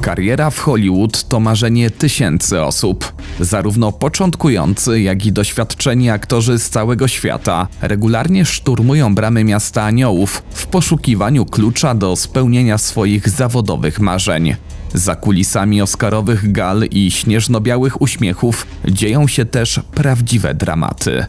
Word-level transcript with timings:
Kariera 0.00 0.50
w 0.50 0.58
Hollywood 0.58 1.28
to 1.28 1.40
marzenie 1.40 1.90
tysięcy 1.90 2.62
osób. 2.62 3.12
Zarówno 3.40 3.92
początkujący, 3.92 5.00
jak 5.00 5.26
i 5.26 5.32
doświadczeni 5.32 6.10
aktorzy 6.10 6.58
z 6.58 6.70
całego 6.70 7.08
świata 7.08 7.68
regularnie 7.82 8.44
szturmują 8.44 9.14
bramy 9.14 9.44
miasta 9.44 9.82
aniołów 9.82 10.42
w 10.50 10.66
poszukiwaniu 10.66 11.46
klucza 11.46 11.94
do 11.94 12.16
spełnienia 12.16 12.78
swoich 12.78 13.28
zawodowych 13.28 14.00
marzeń. 14.00 14.54
Za 14.94 15.16
kulisami 15.16 15.82
oscarowych 15.82 16.52
gal 16.52 16.84
i 16.90 17.10
śnieżno-białych 17.10 18.02
uśmiechów 18.02 18.66
dzieją 18.88 19.28
się 19.28 19.44
też 19.44 19.80
prawdziwe 19.94 20.54
dramaty. 20.54 21.26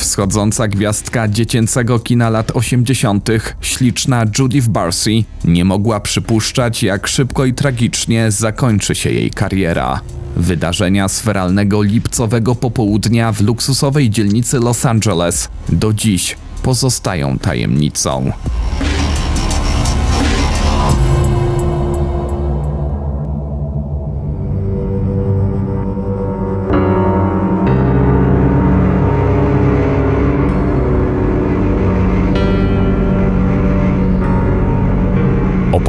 Wschodząca 0.00 0.68
gwiazdka 0.68 1.28
dziecięcego 1.28 1.98
kina 1.98 2.30
lat 2.30 2.50
80., 2.54 3.28
śliczna 3.60 4.24
Judith 4.38 4.68
Barcy, 4.68 5.10
nie 5.44 5.64
mogła 5.64 6.00
przypuszczać, 6.00 6.82
jak 6.82 7.06
szybko 7.06 7.44
i 7.44 7.54
tragicznie 7.54 8.30
zakończy 8.30 8.94
się 8.94 9.10
jej 9.10 9.30
kariera. 9.30 10.00
Wydarzenia 10.36 11.08
sferalnego 11.08 11.82
lipcowego 11.82 12.54
popołudnia 12.54 13.32
w 13.32 13.40
luksusowej 13.40 14.10
dzielnicy 14.10 14.58
Los 14.58 14.86
Angeles 14.86 15.48
do 15.68 15.92
dziś 15.92 16.36
pozostają 16.62 17.38
tajemnicą. 17.38 18.32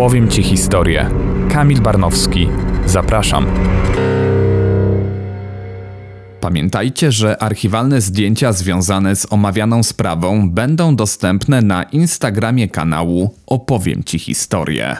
Opowiem 0.01 0.29
Ci 0.29 0.43
historię. 0.43 1.09
Kamil 1.49 1.81
Barnowski. 1.81 2.47
Zapraszam. 2.85 3.45
Pamiętajcie, 6.39 7.11
że 7.11 7.43
archiwalne 7.43 8.01
zdjęcia 8.01 8.53
związane 8.53 9.15
z 9.15 9.33
omawianą 9.33 9.83
sprawą 9.83 10.49
będą 10.49 10.95
dostępne 10.95 11.61
na 11.61 11.83
Instagramie 11.83 12.69
kanału 12.69 13.35
Opowiem 13.47 14.03
Ci 14.03 14.19
historię. 14.19 14.97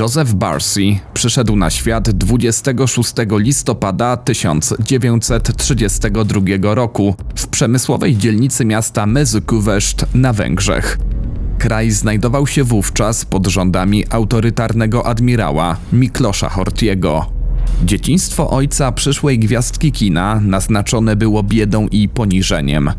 Joseph 0.00 0.32
Barcy 0.32 0.80
przyszedł 1.14 1.56
na 1.56 1.70
świat 1.70 2.10
26 2.10 3.12
listopada 3.30 4.16
1932 4.16 6.74
roku 6.74 7.14
w 7.34 7.46
przemysłowej 7.46 8.16
dzielnicy 8.16 8.64
miasta 8.64 9.06
Mezykuveszt 9.06 10.06
na 10.14 10.32
Węgrzech. 10.32 10.98
Kraj 11.58 11.90
znajdował 11.90 12.46
się 12.46 12.64
wówczas 12.64 13.24
pod 13.24 13.46
rządami 13.46 14.04
autorytarnego 14.10 15.06
admirała 15.06 15.76
Miklosza 15.92 16.48
Hortiego. 16.48 17.26
Dzieciństwo 17.84 18.50
ojca 18.50 18.92
przyszłej 18.92 19.38
gwiazdki 19.38 19.92
kina 19.92 20.40
naznaczone 20.40 21.16
było 21.16 21.42
biedą 21.42 21.88
i 21.88 22.08
poniżeniem. 22.08 22.90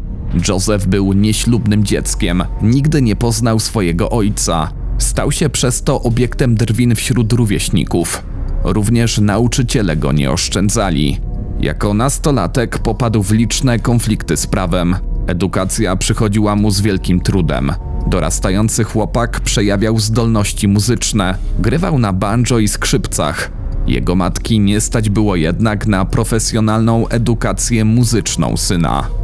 Joseph 0.48 0.86
był 0.86 1.14
nieślubnym 1.14 1.86
dzieckiem, 1.86 2.44
nigdy 2.62 3.02
nie 3.02 3.16
poznał 3.16 3.60
swojego 3.60 4.10
ojca, 4.10 4.79
Stał 5.00 5.32
się 5.32 5.50
przez 5.50 5.84
to 5.84 6.02
obiektem 6.02 6.56
drwin 6.56 6.96
wśród 6.96 7.34
rówieśników. 7.34 8.24
Również 8.64 9.18
nauczyciele 9.18 9.96
go 9.96 10.12
nie 10.12 10.32
oszczędzali. 10.32 11.20
Jako 11.60 11.94
nastolatek 11.94 12.80
popadł 12.80 13.24
w 13.24 13.32
liczne 13.32 13.80
konflikty 13.80 14.38
z 14.38 14.48
prawem. 14.48 14.96
Edukacja 15.28 15.96
przychodziła 15.96 16.56
mu 16.56 16.72
z 16.72 16.82
wielkim 16.82 17.22
trudem. 17.22 17.72
Dorastający 18.08 18.84
chłopak 18.84 19.40
przejawiał 19.40 20.00
zdolności 20.00 20.68
muzyczne, 20.68 21.38
grywał 21.60 22.00
na 22.00 22.14
banjo 22.14 22.60
i 22.60 22.68
skrzypcach. 22.68 23.52
Jego 23.88 24.16
matki 24.16 24.60
nie 24.60 24.82
stać 24.82 25.10
było 25.10 25.36
jednak 25.36 25.88
na 25.88 26.06
profesjonalną 26.06 27.08
edukację 27.08 27.86
muzyczną 27.86 28.58
syna. 28.58 29.19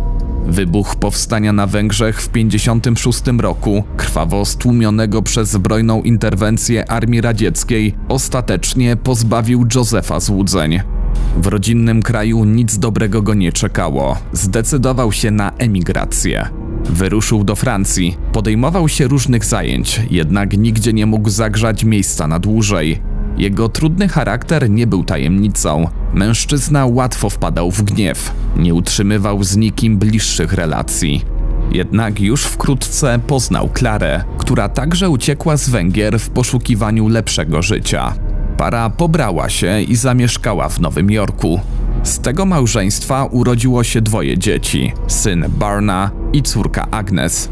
Wybuch 0.48 0.96
powstania 0.96 1.54
na 1.54 1.68
Węgrzech 1.68 2.22
w 2.22 2.28
1956 2.28 3.42
roku, 3.42 3.84
krwawo 3.98 4.46
stłumionego 4.46 5.22
przez 5.22 5.50
zbrojną 5.50 6.02
interwencję 6.02 6.92
Armii 6.92 7.22
Radzieckiej, 7.22 7.96
ostatecznie 8.10 8.96
pozbawił 8.96 9.68
Józefa 9.76 10.20
złudzeń. 10.20 10.80
W 11.38 11.48
rodzinnym 11.48 12.02
kraju 12.02 12.46
nic 12.46 12.78
dobrego 12.78 13.22
go 13.22 13.34
nie 13.34 13.52
czekało. 13.52 14.18
Zdecydował 14.32 15.12
się 15.12 15.32
na 15.32 15.52
emigrację. 15.58 16.48
Wyruszył 16.90 17.44
do 17.44 17.56
Francji, 17.56 18.18
podejmował 18.32 18.90
się 18.90 19.08
różnych 19.08 19.46
zajęć, 19.46 20.02
jednak 20.10 20.58
nigdzie 20.58 20.94
nie 20.94 21.06
mógł 21.06 21.30
zagrzać 21.30 21.84
miejsca 21.84 22.28
na 22.28 22.40
dłużej. 22.40 23.02
Jego 23.38 23.70
trudny 23.70 24.08
charakter 24.08 24.70
nie 24.70 24.88
był 24.88 25.04
tajemnicą. 25.04 25.88
Mężczyzna 26.16 26.86
łatwo 26.86 27.30
wpadał 27.30 27.72
w 27.72 27.84
gniew, 27.84 28.32
nie 28.58 28.74
utrzymywał 28.74 29.44
z 29.44 29.58
nikim 29.58 29.98
bliższych 29.98 30.54
relacji. 30.54 31.26
Jednak 31.72 32.20
już 32.20 32.44
wkrótce 32.44 33.20
poznał 33.28 33.70
Klarę, 33.70 34.24
która 34.38 34.70
także 34.70 35.10
uciekła 35.10 35.58
z 35.58 35.70
Węgier 35.70 36.20
w 36.20 36.30
poszukiwaniu 36.30 37.08
lepszego 37.08 37.62
życia. 37.62 38.14
Para 38.58 38.90
pobrała 38.90 39.50
się 39.50 39.82
i 39.82 39.96
zamieszkała 39.96 40.70
w 40.70 40.80
Nowym 40.80 41.12
Jorku. 41.12 41.60
Z 42.04 42.20
tego 42.20 42.46
małżeństwa 42.46 43.26
urodziło 43.26 43.84
się 43.84 44.02
dwoje 44.02 44.38
dzieci: 44.38 44.94
syn 45.08 45.46
Barna 45.50 46.12
i 46.34 46.42
córka 46.42 46.88
Agnes. 46.92 47.50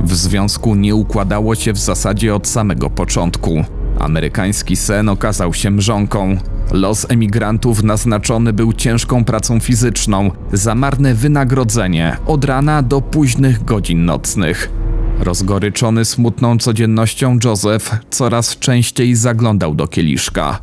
W 0.00 0.14
związku 0.14 0.74
nie 0.74 0.94
układało 0.94 1.54
się 1.54 1.72
w 1.72 1.78
zasadzie 1.78 2.34
od 2.34 2.48
samego 2.48 2.90
początku. 2.90 3.64
Amerykański 3.98 4.76
sen 4.76 5.08
okazał 5.08 5.54
się 5.54 5.70
mrzonką. 5.70 6.36
Los 6.70 7.06
emigrantów 7.08 7.82
naznaczony 7.82 8.52
był 8.52 8.72
ciężką 8.72 9.24
pracą 9.24 9.60
fizyczną, 9.60 10.30
za 10.52 10.74
marne 10.74 11.14
wynagrodzenie 11.14 12.16
od 12.26 12.44
rana 12.44 12.82
do 12.82 13.00
późnych 13.00 13.64
godzin 13.64 14.04
nocnych. 14.04 14.70
Rozgoryczony 15.18 16.04
smutną 16.04 16.58
codziennością 16.58 17.38
Joseph 17.44 17.90
coraz 18.10 18.58
częściej 18.58 19.14
zaglądał 19.14 19.74
do 19.74 19.88
kieliszka. 19.88 20.58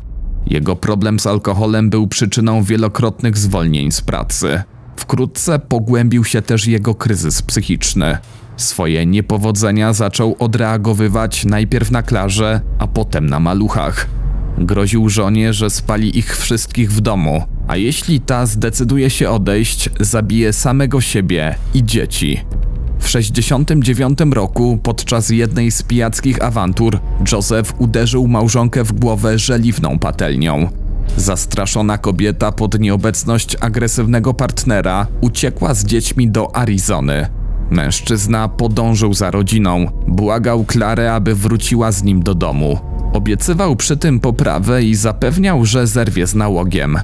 Jego 0.46 0.76
problem 0.76 1.20
z 1.20 1.26
alkoholem 1.26 1.90
był 1.90 2.06
przyczyną 2.06 2.62
wielokrotnych 2.62 3.38
zwolnień 3.38 3.92
z 3.92 4.00
pracy. 4.00 4.62
Wkrótce 4.96 5.58
pogłębił 5.58 6.24
się 6.24 6.42
też 6.42 6.66
jego 6.66 6.94
kryzys 6.94 7.42
psychiczny. 7.42 8.18
Swoje 8.56 9.06
niepowodzenia 9.06 9.92
zaczął 9.92 10.36
odreagowywać 10.38 11.44
najpierw 11.44 11.90
na 11.90 12.02
klarze, 12.02 12.60
a 12.78 12.86
potem 12.86 13.26
na 13.26 13.40
maluchach. 13.40 14.19
Groził 14.60 15.08
żonie, 15.08 15.52
że 15.52 15.70
spali 15.70 16.18
ich 16.18 16.36
wszystkich 16.36 16.92
w 16.92 17.00
domu, 17.00 17.42
a 17.68 17.76
jeśli 17.76 18.20
ta 18.20 18.46
zdecyduje 18.46 19.10
się 19.10 19.30
odejść, 19.30 19.90
zabije 20.00 20.52
samego 20.52 21.00
siebie 21.00 21.54
i 21.74 21.84
dzieci. 21.84 22.40
W 22.98 23.08
69 23.08 24.18
roku, 24.32 24.78
podczas 24.82 25.30
jednej 25.30 25.70
z 25.70 25.82
pijackich 25.82 26.42
awantur, 26.42 26.98
Joseph 27.32 27.80
uderzył 27.80 28.28
małżonkę 28.28 28.84
w 28.84 28.92
głowę 28.92 29.38
żeliwną 29.38 29.98
patelnią. 29.98 30.68
Zastraszona 31.16 31.98
kobieta 31.98 32.52
pod 32.52 32.80
nieobecność 32.80 33.56
agresywnego 33.60 34.34
partnera 34.34 35.06
uciekła 35.20 35.74
z 35.74 35.84
dziećmi 35.84 36.30
do 36.30 36.56
Arizony. 36.56 37.26
Mężczyzna 37.70 38.48
podążył 38.48 39.14
za 39.14 39.30
rodziną, 39.30 39.86
błagał 40.06 40.64
Klarę, 40.64 41.14
aby 41.14 41.34
wróciła 41.34 41.92
z 41.92 42.02
nim 42.02 42.22
do 42.22 42.34
domu. 42.34 42.89
Obiecywał 43.12 43.76
przy 43.76 43.96
tym 43.96 44.20
poprawę 44.20 44.82
i 44.82 44.94
zapewniał, 44.94 45.64
że 45.64 45.86
zerwie 45.86 46.26
z 46.26 46.34
nałogiem. 46.34 46.98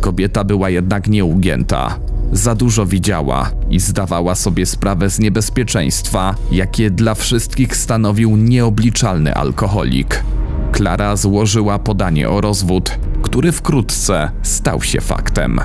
Kobieta 0.00 0.44
była 0.44 0.70
jednak 0.70 1.08
nieugięta. 1.08 1.98
Za 2.32 2.54
dużo 2.54 2.86
widziała 2.86 3.50
i 3.70 3.80
zdawała 3.80 4.34
sobie 4.34 4.66
sprawę 4.66 5.10
z 5.10 5.18
niebezpieczeństwa, 5.18 6.34
jakie 6.52 6.90
dla 6.90 7.14
wszystkich 7.14 7.76
stanowił 7.76 8.36
nieobliczalny 8.36 9.34
alkoholik. 9.34 10.24
Klara 10.72 11.16
złożyła 11.16 11.78
podanie 11.78 12.30
o 12.30 12.40
rozwód, 12.40 12.98
który 13.22 13.52
wkrótce 13.52 14.30
stał 14.42 14.82
się 14.82 15.00
faktem. 15.00 15.60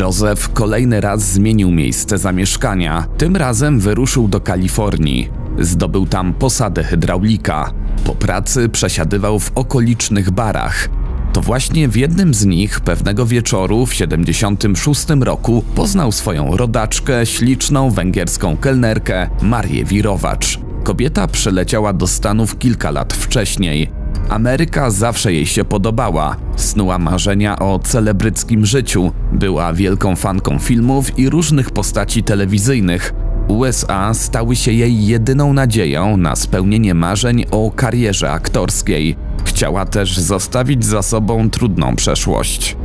Joseph 0.00 0.52
kolejny 0.52 1.00
raz 1.00 1.32
zmienił 1.32 1.70
miejsce 1.70 2.18
zamieszkania. 2.18 3.06
Tym 3.18 3.36
razem 3.36 3.80
wyruszył 3.80 4.28
do 4.28 4.40
Kalifornii. 4.40 5.30
Zdobył 5.58 6.06
tam 6.06 6.34
posadę 6.34 6.84
hydraulika. 6.84 7.72
Po 8.04 8.14
pracy 8.14 8.68
przesiadywał 8.68 9.38
w 9.38 9.52
okolicznych 9.54 10.30
barach. 10.30 10.88
To 11.32 11.40
właśnie 11.40 11.88
w 11.88 11.96
jednym 11.96 12.34
z 12.34 12.44
nich 12.44 12.80
pewnego 12.80 13.26
wieczoru 13.26 13.86
w 13.86 13.94
76 13.94 15.06
roku 15.20 15.64
poznał 15.74 16.12
swoją 16.12 16.56
rodaczkę, 16.56 17.26
śliczną 17.26 17.90
węgierską 17.90 18.56
kelnerkę 18.56 19.30
Marię 19.42 19.84
Wirowacz. 19.84 20.58
Kobieta 20.84 21.26
przyleciała 21.26 21.92
do 21.92 22.06
Stanów 22.06 22.58
kilka 22.58 22.90
lat 22.90 23.12
wcześniej. 23.12 23.90
Ameryka 24.28 24.90
zawsze 24.90 25.32
jej 25.32 25.46
się 25.46 25.64
podobała. 25.64 26.36
Snuła 26.56 26.98
marzenia 26.98 27.58
o 27.58 27.78
celebryckim 27.78 28.66
życiu, 28.66 29.12
była 29.32 29.72
wielką 29.72 30.16
fanką 30.16 30.58
filmów 30.58 31.18
i 31.18 31.30
różnych 31.30 31.70
postaci 31.70 32.22
telewizyjnych. 32.22 33.14
USA 33.48 34.14
stały 34.14 34.56
się 34.56 34.72
jej 34.72 35.06
jedyną 35.06 35.52
nadzieją 35.52 36.16
na 36.16 36.36
spełnienie 36.36 36.94
marzeń 36.94 37.44
o 37.50 37.70
karierze 37.70 38.32
aktorskiej. 38.32 39.16
Chciała 39.44 39.86
też 39.86 40.18
zostawić 40.18 40.84
za 40.84 41.02
sobą 41.02 41.50
trudną 41.50 41.96
przeszłość. 41.96 42.76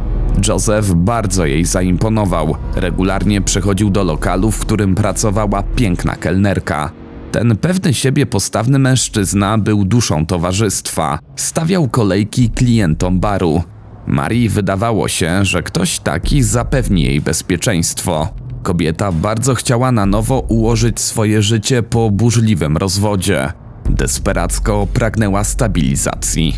Joseph 0.47 0.87
bardzo 0.93 1.45
jej 1.45 1.65
zaimponował. 1.65 2.55
Regularnie 2.75 3.41
przychodził 3.41 3.89
do 3.89 4.03
lokalu, 4.03 4.51
w 4.51 4.59
którym 4.59 4.95
pracowała 4.95 5.63
piękna 5.75 6.15
kelnerka. 6.15 7.00
Ten 7.31 7.57
pewny 7.57 7.93
siebie 7.93 8.25
postawny 8.25 8.79
mężczyzna 8.79 9.57
był 9.57 9.85
duszą 9.85 10.25
towarzystwa. 10.25 11.19
Stawiał 11.35 11.89
kolejki 11.89 12.49
klientom 12.49 13.19
baru. 13.19 13.63
Marii 14.07 14.49
wydawało 14.49 15.07
się, 15.07 15.45
że 15.45 15.63
ktoś 15.63 15.99
taki 15.99 16.43
zapewni 16.43 17.03
jej 17.03 17.21
bezpieczeństwo. 17.21 18.29
Kobieta 18.63 19.11
bardzo 19.11 19.55
chciała 19.55 19.91
na 19.91 20.05
nowo 20.05 20.39
ułożyć 20.39 20.99
swoje 20.99 21.41
życie 21.41 21.83
po 21.83 22.11
burzliwym 22.11 22.77
rozwodzie. 22.77 23.53
Desperacko 23.89 24.87
pragnęła 24.93 25.43
stabilizacji. 25.43 26.55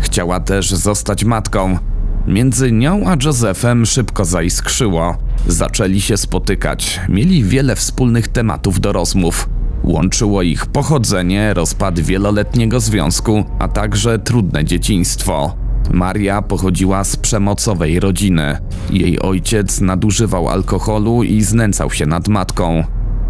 Chciała 0.00 0.40
też 0.40 0.70
zostać 0.70 1.24
matką. 1.24 1.78
Między 2.26 2.72
nią 2.72 3.02
a 3.06 3.16
Josephem 3.24 3.86
szybko 3.86 4.24
zaiskrzyło. 4.24 5.16
Zaczęli 5.48 6.00
się 6.00 6.16
spotykać, 6.16 7.00
mieli 7.08 7.44
wiele 7.44 7.76
wspólnych 7.76 8.28
tematów 8.28 8.80
do 8.80 8.92
rozmów. 8.92 9.48
Łączyło 9.84 10.42
ich 10.42 10.66
pochodzenie, 10.66 11.54
rozpad 11.54 12.00
wieloletniego 12.00 12.80
związku, 12.80 13.44
a 13.58 13.68
także 13.68 14.18
trudne 14.18 14.64
dzieciństwo. 14.64 15.54
Maria 15.90 16.42
pochodziła 16.42 17.04
z 17.04 17.16
przemocowej 17.16 18.00
rodziny. 18.00 18.58
Jej 18.90 19.20
ojciec 19.20 19.80
nadużywał 19.80 20.48
alkoholu 20.48 21.22
i 21.22 21.42
znęcał 21.42 21.90
się 21.90 22.06
nad 22.06 22.28
matką. 22.28 22.84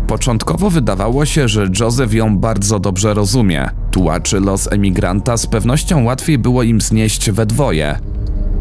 Początkowo 0.06 0.70
wydawało 0.70 1.24
się, 1.24 1.48
że 1.48 1.68
Joseph 1.80 2.14
ją 2.14 2.38
bardzo 2.38 2.78
dobrze 2.80 3.14
rozumie. 3.14 3.70
Tułaczy 3.90 4.40
los 4.40 4.72
emigranta 4.72 5.36
z 5.36 5.46
pewnością 5.46 6.04
łatwiej 6.04 6.38
było 6.38 6.62
im 6.62 6.80
znieść 6.80 7.30
we 7.30 7.46
dwoje. 7.46 7.98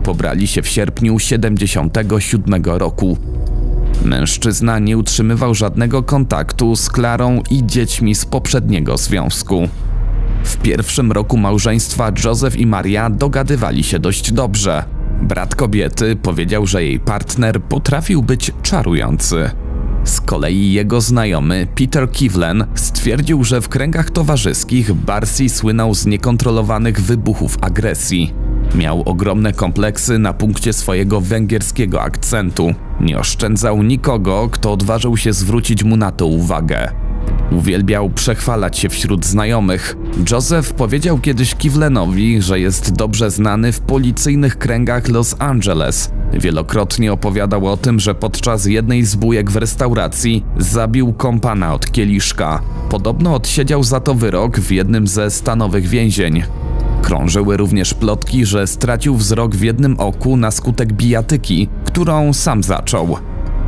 Pobrali 0.04 0.48
się 0.48 0.62
w 0.62 0.68
sierpniu 0.68 1.20
77 1.20 2.64
roku. 2.66 3.18
Mężczyzna 4.03 4.80
nie 4.80 4.97
utrzymywał 4.97 5.56
żadnego 5.56 6.03
kontaktu 6.03 6.75
z 6.75 6.89
Klarą 6.89 7.42
i 7.51 7.65
dziećmi 7.65 8.15
z 8.15 8.25
poprzedniego 8.25 8.97
związku. 8.97 9.69
W 10.44 10.57
pierwszym 10.57 11.12
roku 11.12 11.38
małżeństwa 11.38 12.12
Joseph 12.24 12.56
i 12.56 12.65
Maria 12.65 13.09
dogadywali 13.09 13.83
się 13.83 14.00
dość 14.00 14.31
dobrze. 14.31 14.86
Brat 15.21 15.56
kobiety 15.56 16.15
powiedział, 16.15 16.68
że 16.68 16.83
jej 16.83 17.00
partner 17.00 17.62
potrafił 17.62 18.24
być 18.24 18.51
czarujący. 18.63 19.50
Z 20.03 20.21
kolei 20.21 20.71
jego 20.71 21.01
znajomy 21.01 21.68
Peter 21.75 22.12
Kivlen 22.12 22.65
stwierdził, 22.75 23.44
że 23.44 23.62
w 23.62 23.69
kręgach 23.69 24.09
towarzyskich 24.09 24.94
Barsi 24.94 25.50
słynął 25.50 25.95
z 25.95 26.06
niekontrolowanych 26.06 27.01
wybuchów 27.01 27.57
agresji. 27.62 28.44
Miał 28.76 29.02
ogromne 29.02 29.54
kompleksy 29.54 30.20
na 30.20 30.34
punkcie 30.34 30.74
swojego 30.74 31.22
węgierskiego 31.22 32.02
akcentu. 32.02 32.74
Nie 33.00 33.20
oszczędzał 33.20 33.84
nikogo, 33.84 34.50
kto 34.52 34.72
odważył 34.72 35.18
się 35.18 35.34
zwrócić 35.34 35.84
mu 35.84 35.98
na 35.98 36.12
to 36.12 36.26
uwagę. 36.26 36.92
Uwielbiał 37.52 38.10
przechwalać 38.10 38.78
się 38.80 38.90
wśród 38.90 39.26
znajomych. 39.26 39.98
Joseph 40.32 40.74
powiedział 40.74 41.18
kiedyś 41.18 41.56
Kivlenowi, 41.56 42.42
że 42.42 42.60
jest 42.60 42.94
dobrze 42.94 43.32
znany 43.32 43.72
w 43.72 43.80
policyjnych 43.80 44.58
kręgach 44.58 45.08
Los 45.08 45.36
Angeles. 45.40 46.12
Wielokrotnie 46.34 47.14
opowiadał 47.14 47.68
o 47.68 47.78
tym, 47.78 48.00
że 48.00 48.16
podczas 48.16 48.66
jednej 48.66 49.06
z 49.06 49.16
bujek 49.16 49.52
w 49.52 49.56
restauracji 49.56 50.46
zabił 50.58 51.14
kompana 51.14 51.74
od 51.74 51.92
kieliszka. 51.92 52.62
Podobno 52.90 53.36
odsiedział 53.36 53.84
za 53.84 54.00
to 54.00 54.14
wyrok 54.14 54.60
w 54.60 54.72
jednym 54.72 55.08
ze 55.08 55.32
stanowych 55.32 55.88
więzień. 55.88 56.44
Krążyły 57.06 57.57
również 57.57 57.94
plotki, 57.94 58.46
że 58.46 58.68
stracił 58.68 59.16
wzrok 59.16 59.56
w 59.56 59.62
jednym 59.62 60.00
oku 60.00 60.38
na 60.38 60.52
skutek 60.52 60.94
bijatyki, 60.94 61.68
którą 61.86 62.34
sam 62.34 62.63
zaczął. 62.63 63.18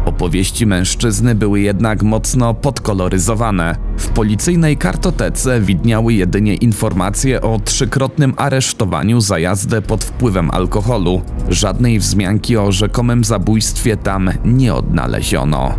Opowieści 0.05 0.65
mężczyzny 0.65 1.35
były 1.35 1.59
jednak 1.59 2.03
mocno 2.03 2.53
podkoloryzowane. 2.53 3.75
W 3.97 4.07
policyjnej 4.07 4.77
kartotece 4.77 5.61
widniały 5.61 6.13
jedynie 6.13 6.55
informacje 6.55 7.41
o 7.41 7.59
trzykrotnym 7.59 8.33
aresztowaniu 8.37 9.21
za 9.21 9.39
jazdę 9.39 9.81
pod 9.81 10.03
wpływem 10.03 10.51
alkoholu. 10.51 11.21
Żadnej 11.49 11.99
wzmianki 11.99 12.57
o 12.57 12.71
rzekomym 12.71 13.23
zabójstwie 13.23 13.97
tam 13.97 14.29
nie 14.45 14.73
odnaleziono. 14.73 15.73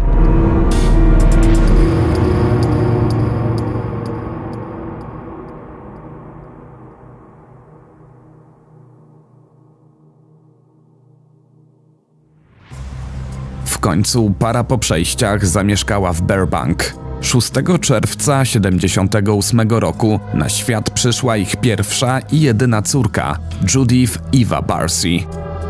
Końcu 13.88 14.35
para 14.38 14.64
po 14.64 14.79
przejściach 14.79 15.46
zamieszkała 15.46 16.12
w 16.12 16.23
Burbank. 16.23 16.94
6 17.20 17.52
czerwca 17.81 18.44
78 18.44 19.61
roku 19.61 20.20
na 20.35 20.49
świat 20.49 20.90
przyszła 20.90 21.37
ich 21.37 21.56
pierwsza 21.56 22.20
i 22.20 22.40
jedyna 22.40 22.82
córka, 22.82 23.38
Judith 23.75 24.19
Eva 24.35 24.62
Barcy. 24.62 25.08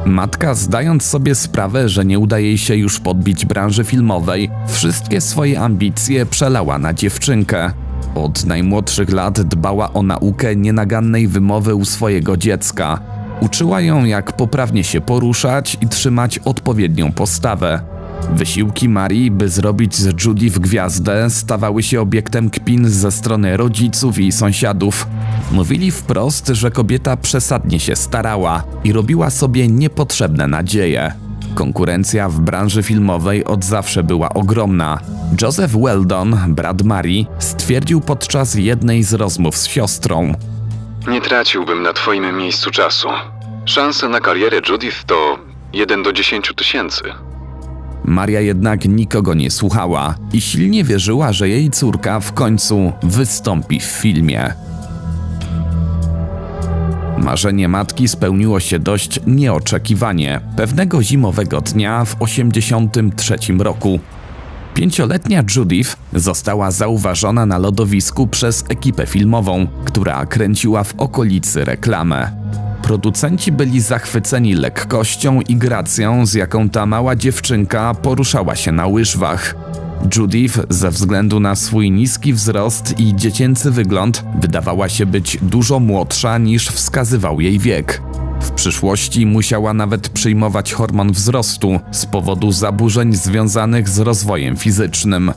Matka, 0.06 0.54
zdając 0.54 1.04
sobie 1.04 1.34
sprawę, 1.34 1.88
że 1.88 2.04
nie 2.04 2.18
uda 2.18 2.38
jej 2.38 2.58
się 2.58 2.76
już 2.76 3.00
podbić 3.00 3.46
branży 3.46 3.84
filmowej, 3.84 4.50
wszystkie 4.66 5.20
swoje 5.20 5.60
ambicje 5.60 6.26
przelała 6.26 6.78
na 6.78 6.94
dziewczynkę. 6.94 7.70
Od 8.14 8.44
najmłodszych 8.44 9.10
lat 9.10 9.40
dbała 9.40 9.92
o 9.92 10.02
naukę 10.02 10.56
nienagannej 10.56 11.28
wymowy 11.28 11.74
u 11.74 11.84
swojego 11.84 12.36
dziecka. 12.36 13.00
Uczyła 13.40 13.80
ją, 13.80 14.04
jak 14.04 14.32
poprawnie 14.32 14.84
się 14.84 15.00
poruszać 15.00 15.78
i 15.80 15.88
trzymać 15.88 16.38
odpowiednią 16.38 17.12
postawę. 17.12 17.97
Wysiłki 18.30 18.88
Marii, 18.88 19.30
by 19.30 19.48
zrobić 19.48 19.96
z 19.96 20.24
Judy 20.24 20.50
w 20.50 20.58
gwiazdę, 20.58 21.30
stawały 21.30 21.82
się 21.82 22.00
obiektem 22.00 22.50
kpin 22.50 22.88
ze 22.88 23.10
strony 23.10 23.56
rodziców 23.56 24.18
i 24.18 24.32
sąsiadów. 24.32 25.06
Mówili 25.52 25.90
wprost, 25.90 26.48
że 26.48 26.70
kobieta 26.70 27.16
przesadnie 27.16 27.80
się 27.80 27.96
starała 27.96 28.62
i 28.84 28.92
robiła 28.92 29.30
sobie 29.30 29.68
niepotrzebne 29.68 30.48
nadzieje. 30.48 31.12
Konkurencja 31.54 32.28
w 32.28 32.40
branży 32.40 32.82
filmowej 32.82 33.44
od 33.44 33.64
zawsze 33.64 34.02
była 34.02 34.28
ogromna. 34.28 34.98
Joseph 35.42 35.74
Weldon, 35.76 36.38
brat 36.48 36.82
Marii, 36.82 37.26
stwierdził 37.38 38.00
podczas 38.00 38.54
jednej 38.54 39.02
z 39.02 39.14
rozmów 39.14 39.56
z 39.56 39.66
siostrą. 39.66 40.32
Nie 41.08 41.20
traciłbym 41.20 41.82
na 41.82 41.92
twoim 41.92 42.36
miejscu 42.36 42.70
czasu. 42.70 43.08
Szanse 43.64 44.08
na 44.08 44.20
karierę 44.20 44.60
Judith 44.68 45.04
to 45.04 45.38
1 45.72 46.02
do 46.02 46.12
10 46.12 46.52
tysięcy. 46.56 47.02
Maria 48.08 48.40
jednak 48.40 48.84
nikogo 48.84 49.34
nie 49.34 49.50
słuchała 49.50 50.14
i 50.32 50.40
silnie 50.40 50.84
wierzyła, 50.84 51.32
że 51.32 51.48
jej 51.48 51.70
córka 51.70 52.20
w 52.20 52.32
końcu 52.32 52.92
wystąpi 53.02 53.80
w 53.80 53.84
filmie. 53.84 54.52
Marzenie 57.18 57.68
matki 57.68 58.08
spełniło 58.08 58.60
się 58.60 58.78
dość 58.78 59.20
nieoczekiwanie 59.26 60.40
pewnego 60.56 61.02
zimowego 61.02 61.60
dnia 61.60 62.04
w 62.04 62.14
1983 62.14 63.36
roku. 63.58 64.00
Pięcioletnia 64.74 65.44
Judith 65.56 65.96
została 66.14 66.70
zauważona 66.70 67.46
na 67.46 67.58
lodowisku 67.58 68.26
przez 68.26 68.64
ekipę 68.68 69.06
filmową, 69.06 69.66
która 69.84 70.26
kręciła 70.26 70.84
w 70.84 70.94
okolicy 70.98 71.64
reklamę. 71.64 72.30
Producenci 72.82 73.52
byli 73.52 73.80
zachwyceni 73.80 74.54
lekkością 74.54 75.40
i 75.40 75.56
gracją, 75.56 76.26
z 76.26 76.34
jaką 76.34 76.68
ta 76.68 76.86
mała 76.86 77.16
dziewczynka 77.16 77.94
poruszała 77.94 78.56
się 78.56 78.72
na 78.72 78.86
łyżwach. 78.86 79.54
Judith, 80.16 80.60
ze 80.70 80.90
względu 80.90 81.40
na 81.40 81.54
swój 81.54 81.90
niski 81.90 82.32
wzrost 82.32 83.00
i 83.00 83.16
dziecięcy 83.16 83.70
wygląd, 83.70 84.24
wydawała 84.40 84.88
się 84.88 85.06
być 85.06 85.38
dużo 85.42 85.80
młodsza 85.80 86.38
niż 86.38 86.68
wskazywał 86.68 87.40
jej 87.40 87.58
wiek. 87.58 88.02
W 88.40 88.50
przyszłości 88.50 89.26
musiała 89.26 89.74
nawet 89.74 90.08
przyjmować 90.08 90.72
hormon 90.72 91.12
wzrostu 91.12 91.80
z 91.90 92.06
powodu 92.06 92.52
zaburzeń 92.52 93.14
związanych 93.14 93.88
z 93.88 93.98
rozwojem 93.98 94.56
fizycznym. 94.56 95.32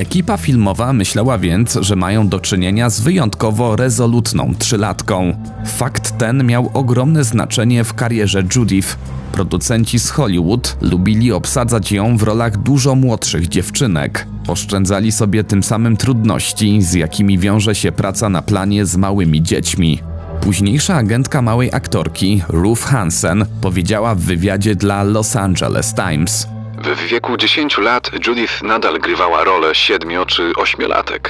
Ekipa 0.00 0.36
filmowa 0.36 0.92
myślała 0.92 1.38
więc, 1.38 1.78
że 1.80 1.96
mają 1.96 2.28
do 2.28 2.40
czynienia 2.40 2.90
z 2.90 3.00
wyjątkowo 3.00 3.76
rezolutną 3.76 4.54
trzylatką. 4.58 5.34
Fakt 5.66 6.18
ten 6.18 6.44
miał 6.44 6.70
ogromne 6.74 7.24
znaczenie 7.24 7.84
w 7.84 7.94
karierze 7.94 8.42
Judith. 8.56 8.96
Producenci 9.32 9.98
z 9.98 10.10
Hollywood 10.10 10.76
lubili 10.80 11.32
obsadzać 11.32 11.92
ją 11.92 12.16
w 12.16 12.22
rolach 12.22 12.56
dużo 12.56 12.94
młodszych 12.94 13.48
dziewczynek. 13.48 14.26
Oszczędzali 14.48 15.12
sobie 15.12 15.44
tym 15.44 15.62
samym 15.62 15.96
trudności, 15.96 16.82
z 16.82 16.94
jakimi 16.94 17.38
wiąże 17.38 17.74
się 17.74 17.92
praca 17.92 18.28
na 18.28 18.42
planie 18.42 18.86
z 18.86 18.96
małymi 18.96 19.42
dziećmi. 19.42 19.98
Późniejsza 20.40 20.94
agentka 20.94 21.42
małej 21.42 21.72
aktorki, 21.72 22.42
Ruth 22.48 22.82
Hansen, 22.82 23.44
powiedziała 23.60 24.14
w 24.14 24.20
wywiadzie 24.20 24.74
dla 24.74 25.02
Los 25.02 25.36
Angeles 25.36 25.94
Times. 25.94 26.59
W 26.84 27.08
wieku 27.08 27.36
10 27.36 27.78
lat 27.78 28.10
Judith 28.26 28.62
nadal 28.62 28.98
grywała 28.98 29.44
rolę 29.44 29.74
7 29.74 30.26
czy 30.26 30.52
8-latek. 30.52 31.28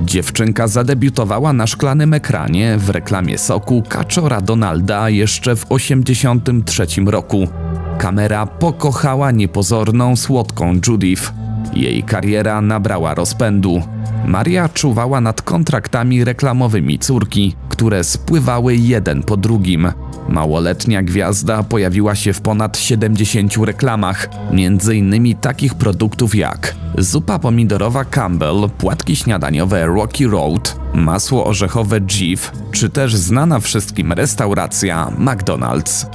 Dziewczynka 0.00 0.68
zadebiutowała 0.68 1.52
na 1.52 1.66
szklanym 1.66 2.14
ekranie 2.14 2.76
w 2.78 2.90
reklamie 2.90 3.38
soku 3.38 3.82
Kaczora 3.88 4.40
Donalda 4.40 5.10
jeszcze 5.10 5.56
w 5.56 5.64
1983 5.64 6.86
roku. 7.06 7.48
Kamera 7.98 8.46
pokochała 8.46 9.30
niepozorną, 9.30 10.16
słodką 10.16 10.80
Judith. 10.88 11.32
Jej 11.72 12.02
kariera 12.02 12.60
nabrała 12.60 13.14
rozpędu. 13.14 13.82
Maria 14.26 14.68
czuwała 14.68 15.20
nad 15.20 15.42
kontraktami 15.42 16.24
reklamowymi 16.24 16.98
córki, 16.98 17.54
które 17.68 18.04
spływały 18.04 18.76
jeden 18.76 19.22
po 19.22 19.36
drugim. 19.36 19.92
Małoletnia 20.28 21.02
gwiazda 21.02 21.62
pojawiła 21.62 22.14
się 22.14 22.32
w 22.32 22.40
ponad 22.40 22.78
70 22.78 23.56
reklamach, 23.56 24.28
m.in. 24.50 25.36
takich 25.36 25.74
produktów 25.74 26.34
jak 26.34 26.74
zupa 26.98 27.38
pomidorowa 27.38 28.04
Campbell, 28.04 28.70
płatki 28.78 29.16
śniadaniowe 29.16 29.86
Rocky 29.86 30.26
Road, 30.26 30.76
masło 30.94 31.46
orzechowe 31.46 32.00
Jif, 32.00 32.52
czy 32.72 32.88
też 32.88 33.16
znana 33.16 33.60
wszystkim 33.60 34.12
restauracja 34.12 35.12
McDonald's. 35.18 36.06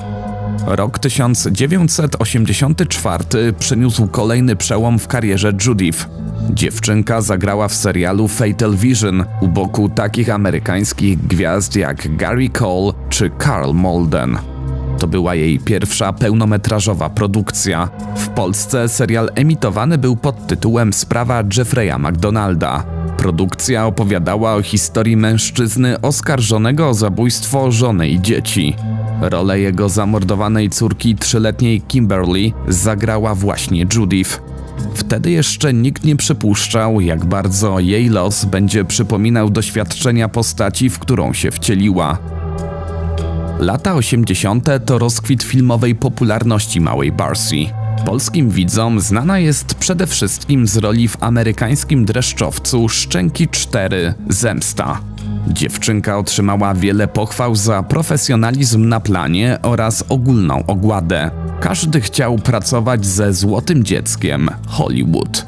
Rok 0.67 1.00
1984 1.00 3.53
przyniósł 3.59 4.07
kolejny 4.07 4.55
przełom 4.55 5.00
w 5.00 5.07
karierze 5.07 5.53
Judith. 5.65 6.09
Dziewczynka 6.50 7.21
zagrała 7.21 7.67
w 7.67 7.75
serialu 7.75 8.27
Fatal 8.27 8.75
Vision 8.75 9.25
u 9.41 9.47
boku 9.47 9.89
takich 9.89 10.29
amerykańskich 10.29 11.27
gwiazd 11.27 11.75
jak 11.75 12.17
Gary 12.17 12.50
Cole 12.50 12.93
czy 13.09 13.31
Carl 13.43 13.74
Malden. 13.74 14.38
To 15.00 15.07
była 15.07 15.35
jej 15.35 15.59
pierwsza 15.59 16.13
pełnometrażowa 16.13 17.09
produkcja. 17.09 17.89
W 18.15 18.29
Polsce 18.29 18.89
serial 18.89 19.29
emitowany 19.35 19.97
był 19.97 20.15
pod 20.15 20.47
tytułem 20.47 20.93
Sprawa 20.93 21.43
Jeffreya 21.57 22.00
McDonalda. 22.00 22.94
Produkcja 23.25 23.86
opowiadała 23.86 24.55
o 24.55 24.62
historii 24.62 25.17
mężczyzny 25.17 26.01
oskarżonego 26.01 26.89
o 26.89 26.94
zabójstwo 26.94 27.72
żony 27.72 28.10
i 28.10 28.22
dzieci. 28.22 28.75
Rolę 29.22 29.60
jego 29.60 29.89
zamordowanej 29.89 30.70
córki 30.70 31.15
trzyletniej 31.15 31.82
Kimberly 31.82 32.51
zagrała 32.67 33.36
właśnie 33.36 33.86
Judith. 33.96 34.41
Wtedy 34.94 35.32
jeszcze 35.32 35.74
nikt 35.74 36.03
nie 36.03 36.15
przypuszczał, 36.15 37.01
jak 37.01 37.25
bardzo 37.25 37.79
jej 37.79 38.10
los 38.10 38.46
będzie 38.46 38.86
przypominał 38.86 39.50
doświadczenia 39.50 40.29
postaci, 40.29 40.89
w 40.89 41.00
którą 41.00 41.34
się 41.34 41.51
wcieliła. 41.51 42.17
Lata 43.60 43.96
80. 43.96 44.70
to 44.86 44.98
rozkwit 44.98 45.44
filmowej 45.44 45.96
popularności 45.96 46.82
małej 46.82 47.12
Barcy. 47.12 47.55
Polskim 48.05 48.50
widzom 48.50 49.00
znana 49.00 49.39
jest 49.39 49.75
przede 49.75 50.07
wszystkim 50.07 50.67
z 50.67 50.77
roli 50.77 51.07
w 51.07 51.24
amerykańskim 51.24 52.05
dreszczowcu 52.05 52.89
Szczęki 52.89 53.47
4 53.47 54.13
Zemsta. 54.29 55.00
Dziewczynka 55.47 56.17
otrzymała 56.17 56.74
wiele 56.74 57.07
pochwał 57.07 57.55
za 57.55 57.83
profesjonalizm 57.83 58.88
na 58.88 59.00
planie 59.00 59.57
oraz 59.62 60.03
ogólną 60.09 60.65
ogładę. 60.65 61.31
Każdy 61.59 62.01
chciał 62.01 62.38
pracować 62.38 63.05
ze 63.05 63.33
złotym 63.33 63.83
dzieckiem 63.83 64.50
Hollywood. 64.67 65.47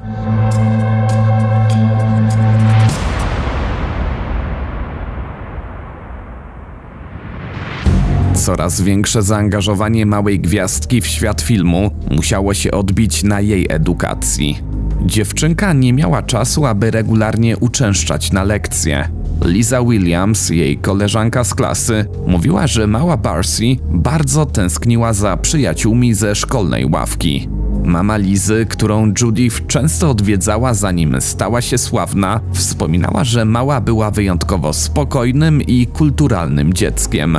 Coraz 8.47 8.81
większe 8.81 9.21
zaangażowanie 9.23 10.05
małej 10.05 10.39
gwiazdki 10.39 11.01
w 11.01 11.07
świat 11.07 11.41
filmu 11.41 11.91
musiało 12.11 12.53
się 12.53 12.71
odbić 12.71 13.23
na 13.23 13.41
jej 13.41 13.65
edukacji. 13.69 14.59
Dziewczynka 15.05 15.73
nie 15.73 15.93
miała 15.93 16.23
czasu, 16.23 16.65
aby 16.65 16.91
regularnie 16.91 17.57
uczęszczać 17.57 18.31
na 18.31 18.43
lekcje. 18.43 19.09
Liza 19.45 19.83
Williams, 19.83 20.49
jej 20.49 20.77
koleżanka 20.77 21.43
z 21.43 21.53
klasy, 21.53 22.05
mówiła, 22.27 22.67
że 22.67 22.87
mała 22.87 23.17
Barcy 23.17 23.63
bardzo 23.89 24.45
tęskniła 24.45 25.13
za 25.13 25.37
przyjaciółmi 25.37 26.13
ze 26.13 26.35
szkolnej 26.35 26.85
ławki. 26.85 27.49
Mama 27.83 28.17
Lizy, 28.17 28.65
którą 28.69 29.13
Judith 29.21 29.67
często 29.67 30.09
odwiedzała 30.09 30.73
zanim 30.73 31.21
stała 31.21 31.61
się 31.61 31.77
sławna, 31.77 32.39
wspominała, 32.53 33.23
że 33.23 33.45
mała 33.45 33.81
była 33.81 34.11
wyjątkowo 34.11 34.73
spokojnym 34.73 35.61
i 35.61 35.87
kulturalnym 35.87 36.73
dzieckiem. 36.73 37.37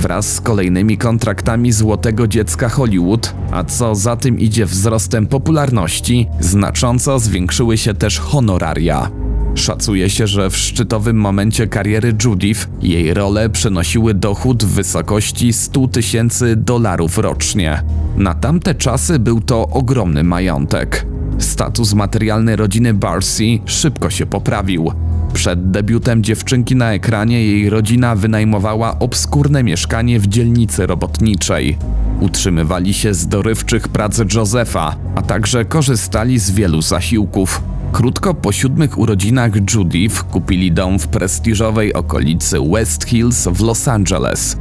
Wraz 0.00 0.34
z 0.34 0.40
kolejnymi 0.40 0.98
kontraktami 0.98 1.72
Złotego 1.72 2.26
Dziecka 2.28 2.68
Hollywood, 2.68 3.34
a 3.50 3.64
co 3.64 3.94
za 3.94 4.16
tym 4.16 4.38
idzie 4.38 4.66
wzrostem 4.66 5.26
popularności, 5.26 6.28
znacząco 6.40 7.18
zwiększyły 7.18 7.78
się 7.78 7.94
też 7.94 8.18
honoraria. 8.18 9.10
Szacuje 9.54 10.10
się, 10.10 10.26
że 10.26 10.50
w 10.50 10.56
szczytowym 10.56 11.16
momencie 11.16 11.66
kariery 11.66 12.14
Judith 12.24 12.68
jej 12.82 13.14
role 13.14 13.50
przynosiły 13.50 14.14
dochód 14.14 14.64
w 14.64 14.68
wysokości 14.74 15.52
100 15.52 15.88
tysięcy 15.88 16.56
dolarów 16.56 17.18
rocznie. 17.18 17.82
Na 18.16 18.34
tamte 18.34 18.74
czasy 18.74 19.18
był 19.18 19.40
to 19.40 19.68
ogromny 19.68 20.24
majątek. 20.24 21.06
Status 21.38 21.94
materialny 21.94 22.56
rodziny 22.56 22.94
Barcy 22.94 23.44
szybko 23.66 24.10
się 24.10 24.26
poprawił. 24.26 24.92
Przed 25.32 25.70
debiutem 25.70 26.22
dziewczynki 26.22 26.76
na 26.76 26.92
ekranie 26.92 27.44
jej 27.44 27.70
rodzina 27.70 28.16
wynajmowała 28.16 28.98
obskurne 28.98 29.62
mieszkanie 29.62 30.20
w 30.20 30.26
dzielnicy 30.26 30.86
robotniczej. 30.86 31.78
Utrzymywali 32.20 32.94
się 32.94 33.14
z 33.14 33.26
dorywczych 33.26 33.88
prac 33.88 34.20
Josefa, 34.34 34.96
a 35.14 35.22
także 35.22 35.64
korzystali 35.64 36.38
z 36.38 36.50
wielu 36.50 36.82
zasiłków. 36.82 37.62
Krótko 37.92 38.34
po 38.34 38.52
siódmych 38.52 38.98
urodzinach 38.98 39.52
Judith 39.74 40.22
kupili 40.22 40.72
dom 40.72 40.98
w 40.98 41.08
prestiżowej 41.08 41.94
okolicy 41.94 42.56
West 42.72 43.04
Hills 43.04 43.48
w 43.48 43.60
Los 43.60 43.88
Angeles. 43.88 44.58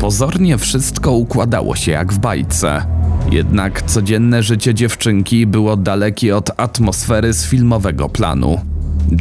Pozornie 0.00 0.58
wszystko 0.58 1.12
układało 1.12 1.76
się 1.76 1.92
jak 1.92 2.12
w 2.12 2.18
bajce. 2.18 2.82
Jednak 3.30 3.82
codzienne 3.82 4.42
życie 4.42 4.74
dziewczynki 4.74 5.46
było 5.46 5.76
dalekie 5.76 6.36
od 6.36 6.50
atmosfery 6.56 7.32
z 7.32 7.46
filmowego 7.46 8.08
planu. 8.08 8.60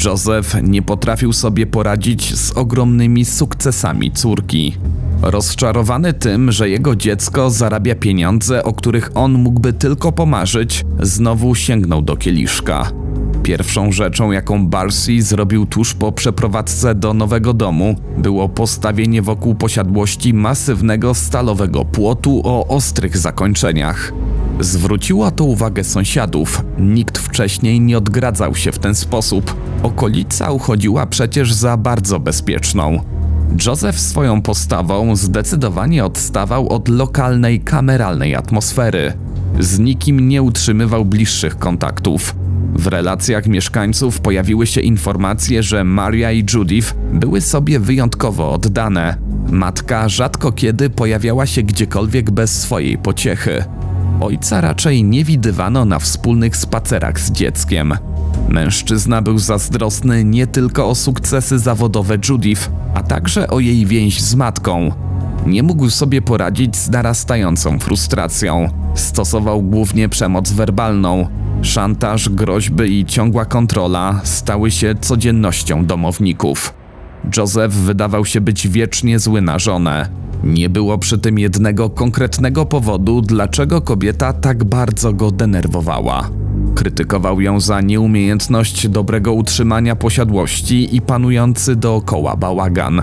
Joseph 0.06 0.56
nie 0.64 0.82
potrafił 0.82 1.34
sobie 1.34 1.66
poradzić 1.66 2.36
z 2.36 2.52
ogromnymi 2.52 3.26
sukcesami 3.26 4.12
córki. 4.12 4.78
Rozczarowany 5.22 6.14
tym, 6.14 6.52
że 6.52 6.70
jego 6.70 6.96
dziecko 6.96 7.50
zarabia 7.50 7.96
pieniądze, 7.96 8.64
o 8.64 8.74
których 8.74 9.12
on 9.16 9.34
mógłby 9.34 9.74
tylko 9.74 10.12
pomarzyć, 10.12 10.86
znowu 11.00 11.56
sięgnął 11.56 12.02
do 12.02 12.18
kieliszka. 12.18 12.92
Pierwszą 13.44 13.92
rzeczą, 13.92 14.32
jaką 14.32 14.68
Barcy 14.68 15.22
zrobił 15.22 15.66
tuż 15.66 15.94
po 15.94 16.12
przeprowadzce 16.12 16.96
do 16.96 17.14
nowego 17.14 17.54
domu, 17.54 17.96
było 18.18 18.50
postawienie 18.50 19.22
wokół 19.22 19.56
posiadłości 19.56 20.34
masywnego 20.34 21.14
stalowego 21.14 21.86
płotu 21.86 22.42
o 22.44 22.68
ostrych 22.68 23.18
zakończeniach. 23.18 24.14
Zwróciło 24.60 25.32
to 25.32 25.44
uwagę 25.44 25.84
sąsiadów. 25.84 26.66
Nikt 26.80 27.18
wcześniej 27.18 27.82
nie 27.82 27.98
odgradzał 27.98 28.56
się 28.56 28.72
w 28.72 28.80
ten 28.80 28.96
sposób. 28.96 29.56
Okolica 29.84 30.52
uchodziła 30.52 31.06
przecież 31.06 31.54
za 31.54 31.78
bardzo 31.78 32.20
bezpieczną. 32.20 33.00
Joseph 33.66 34.00
swoją 34.00 34.42
postawą 34.42 35.16
zdecydowanie 35.16 36.06
odstawał 36.06 36.70
od 36.70 36.88
lokalnej 36.88 37.60
kameralnej 37.60 38.36
atmosfery. 38.36 39.14
Z 39.60 39.80
nikim 39.80 40.30
nie 40.30 40.44
utrzymywał 40.44 41.06
bliższych 41.06 41.58
kontaktów. 41.58 42.36
W 42.74 42.88
relacjach 42.88 43.48
mieszkańców 43.48 44.20
pojawiły 44.20 44.68
się 44.68 44.82
informacje, 44.82 45.64
że 45.64 45.84
Maria 45.84 46.32
i 46.32 46.46
Judith 46.54 46.96
były 47.14 47.42
sobie 47.42 47.80
wyjątkowo 47.80 48.52
oddane. 48.52 49.18
Matka 49.50 50.10
rzadko 50.10 50.52
kiedy 50.52 50.90
pojawiała 50.90 51.46
się 51.46 51.64
gdziekolwiek 51.64 52.32
bez 52.32 52.62
swojej 52.62 52.98
pociechy. 52.98 53.64
Ojca 54.22 54.62
raczej 54.62 55.04
nie 55.04 55.24
widywano 55.24 55.86
na 55.86 56.00
wspólnych 56.00 56.58
spacerach 56.58 57.20
z 57.20 57.32
dzieckiem. 57.32 57.94
Mężczyzna 58.50 59.22
był 59.22 59.38
zazdrosny 59.38 60.24
nie 60.24 60.48
tylko 60.48 60.90
o 60.90 60.96
sukcesy 60.96 61.60
zawodowe 61.60 62.18
Judith, 62.30 62.72
a 62.94 63.04
także 63.04 63.48
o 63.48 63.60
jej 63.60 63.86
więź 63.86 64.22
z 64.22 64.36
matką. 64.36 64.92
Nie 65.46 65.64
mógł 65.64 65.90
sobie 65.90 66.22
poradzić 66.22 66.76
z 66.76 66.90
narastającą 66.90 67.80
frustracją. 67.80 68.70
Stosował 68.96 69.62
głównie 69.62 70.10
przemoc 70.10 70.52
werbalną. 70.52 71.28
Szantaż, 71.62 72.30
groźby 72.30 73.00
i 73.00 73.06
ciągła 73.06 73.46
kontrola 73.46 74.22
stały 74.24 74.72
się 74.72 74.96
codziennością 75.02 75.86
domowników. 75.86 76.74
Joseph 77.38 77.76
wydawał 77.76 78.26
się 78.26 78.42
być 78.42 78.68
wiecznie 78.68 79.20
zły 79.20 79.42
na 79.42 79.60
żonę. 79.60 80.10
Nie 80.44 80.70
było 80.70 80.98
przy 80.98 81.18
tym 81.18 81.40
jednego 81.40 81.90
konkretnego 81.90 82.66
powodu, 82.66 83.22
dlaczego 83.22 83.82
kobieta 83.82 84.34
tak 84.34 84.64
bardzo 84.64 85.14
go 85.14 85.32
denerwowała. 85.32 86.30
Krytykował 86.76 87.42
ją 87.42 87.60
za 87.60 87.82
nieumiejętność 87.82 88.88
dobrego 88.88 89.34
utrzymania 89.34 89.96
posiadłości 89.96 90.96
i 90.96 91.02
panujący 91.02 91.76
dookoła 91.76 92.36
bałagan. 92.36 93.02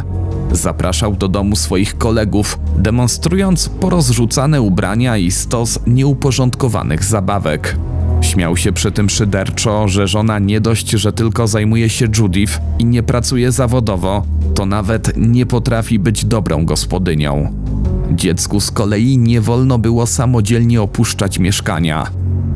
Zapraszał 0.52 1.16
do 1.16 1.28
domu 1.28 1.56
swoich 1.56 1.98
kolegów, 1.98 2.58
demonstrując 2.78 3.68
porozrzucane 3.68 4.62
ubrania 4.62 5.16
i 5.16 5.30
stos 5.30 5.78
nieuporządkowanych 5.86 7.04
zabawek. 7.04 7.76
Śmiał 8.20 8.56
się 8.56 8.72
przy 8.72 8.92
tym 8.92 9.10
szyderczo, 9.10 9.88
że 9.88 10.08
żona 10.08 10.38
nie 10.38 10.60
dość, 10.60 10.90
że 10.90 11.12
tylko 11.12 11.46
zajmuje 11.46 11.88
się 11.88 12.06
Judith 12.18 12.60
i 12.78 12.84
nie 12.84 13.02
pracuje 13.02 13.52
zawodowo, 13.52 14.22
to 14.54 14.66
nawet 14.66 15.12
nie 15.16 15.46
potrafi 15.46 15.98
być 15.98 16.24
dobrą 16.24 16.64
gospodynią. 16.64 17.52
Dziecku 18.10 18.60
z 18.60 18.70
kolei 18.70 19.18
nie 19.18 19.40
wolno 19.40 19.78
było 19.78 20.06
samodzielnie 20.06 20.82
opuszczać 20.82 21.38
mieszkania. 21.38 22.06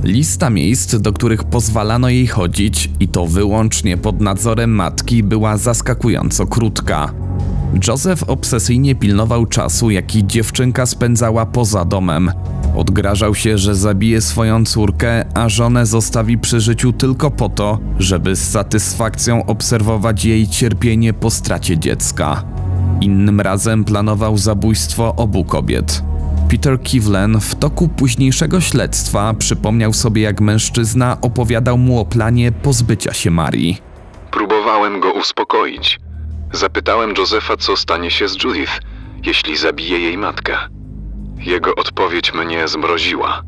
Lista 0.05 0.51
miejsc, 0.51 0.95
do 0.95 1.13
których 1.13 1.45
pozwalano 1.45 2.09
jej 2.09 2.27
chodzić, 2.27 2.91
i 3.01 3.09
to 3.09 3.27
wyłącznie 3.27 3.97
pod 3.97 4.21
nadzorem 4.21 4.71
matki, 4.71 5.23
była 5.23 5.57
zaskakująco 5.57 6.47
krótka. 6.47 7.13
Joseph 7.89 8.23
obsesyjnie 8.23 8.95
pilnował 8.95 9.47
czasu, 9.47 9.91
jaki 9.91 10.27
dziewczynka 10.27 10.87
spędzała 10.87 11.47
poza 11.47 11.85
domem. 11.85 12.31
Odgrażał 12.79 13.35
się, 13.35 13.59
że 13.59 13.75
zabije 13.75 14.21
swoją 14.21 14.65
córkę, 14.65 15.25
a 15.35 15.49
żonę 15.49 15.87
zostawi 15.87 16.39
przy 16.39 16.61
życiu 16.61 16.93
tylko 16.93 17.31
po 17.31 17.49
to, 17.49 17.79
żeby 17.99 18.37
z 18.37 18.51
satysfakcją 18.51 19.47
obserwować 19.47 20.25
jej 20.25 20.49
cierpienie 20.49 21.13
po 21.13 21.31
stracie 21.31 21.79
dziecka. 21.79 22.45
Innym 23.01 23.41
razem 23.41 23.85
planował 23.85 24.37
zabójstwo 24.37 25.15
obu 25.17 25.45
kobiet. 25.45 26.03
Peter 26.51 26.83
Kivlen 26.83 27.41
w 27.41 27.55
toku 27.55 27.89
późniejszego 27.89 28.61
śledztwa 28.61 29.35
przypomniał 29.35 29.93
sobie, 29.93 30.23
jak 30.23 30.41
mężczyzna 30.41 31.21
opowiadał 31.21 31.79
mu 31.79 32.01
o 32.01 32.05
planie 32.05 32.53
pozbycia 32.53 33.15
się 33.15 33.31
Marii. 33.31 33.79
Próbowałem 34.31 35.01
go 35.01 35.13
uspokoić. 35.13 36.01
Zapytałem 36.53 37.15
Josefa, 37.19 37.57
co 37.57 37.77
stanie 37.77 38.11
się 38.11 38.29
z 38.29 38.45
Judith, 38.45 38.81
jeśli 39.25 39.57
zabije 39.57 39.99
jej 39.99 40.19
matkę. 40.19 40.78
Jego 41.41 41.75
odpowiedź 41.75 42.35
mnie 42.35 42.69
zmroziła. 42.69 43.43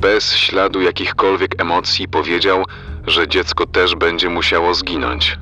Bez 0.00 0.34
śladu 0.34 0.80
jakichkolwiek 0.80 1.60
emocji 1.60 2.08
powiedział, 2.08 2.64
że 3.06 3.28
dziecko 3.28 3.66
też 3.66 3.96
będzie 3.96 4.30
musiało 4.30 4.74
zginąć. 4.74 5.38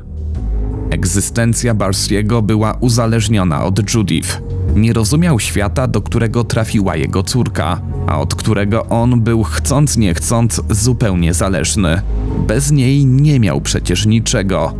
Egzystencja 0.90 1.74
Barsiego 1.74 2.42
była 2.42 2.76
uzależniona 2.80 3.64
od 3.64 3.94
Judith. 3.94 4.42
Nie 4.74 4.92
rozumiał 4.92 5.40
świata, 5.40 5.86
do 5.86 6.02
którego 6.02 6.44
trafiła 6.44 6.96
jego 6.96 7.22
córka, 7.22 7.80
a 8.06 8.20
od 8.20 8.34
którego 8.34 8.86
on 8.86 9.20
był 9.20 9.42
chcąc 9.42 9.96
nie 9.96 10.14
chcąc 10.14 10.60
zupełnie 10.70 11.34
zależny. 11.34 12.02
Bez 12.46 12.72
niej 12.72 13.06
nie 13.06 13.40
miał 13.40 13.60
przecież 13.60 14.06
niczego. 14.06 14.74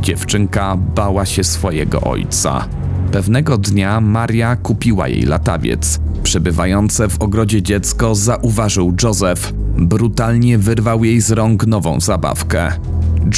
Dziewczynka 0.00 0.76
bała 0.76 1.26
się 1.26 1.44
swojego 1.44 2.00
ojca. 2.00 2.68
Pewnego 3.12 3.58
dnia 3.58 4.00
Maria 4.00 4.56
kupiła 4.56 5.08
jej 5.08 5.22
latawiec. 5.22 6.00
Przebywające 6.22 7.08
w 7.08 7.22
ogrodzie 7.22 7.62
dziecko 7.62 8.14
zauważył 8.14 8.94
Joseph. 9.02 9.52
Brutalnie 9.76 10.58
wyrwał 10.58 11.04
jej 11.04 11.20
z 11.20 11.30
rąk 11.30 11.66
nową 11.66 12.00
zabawkę. 12.00 12.72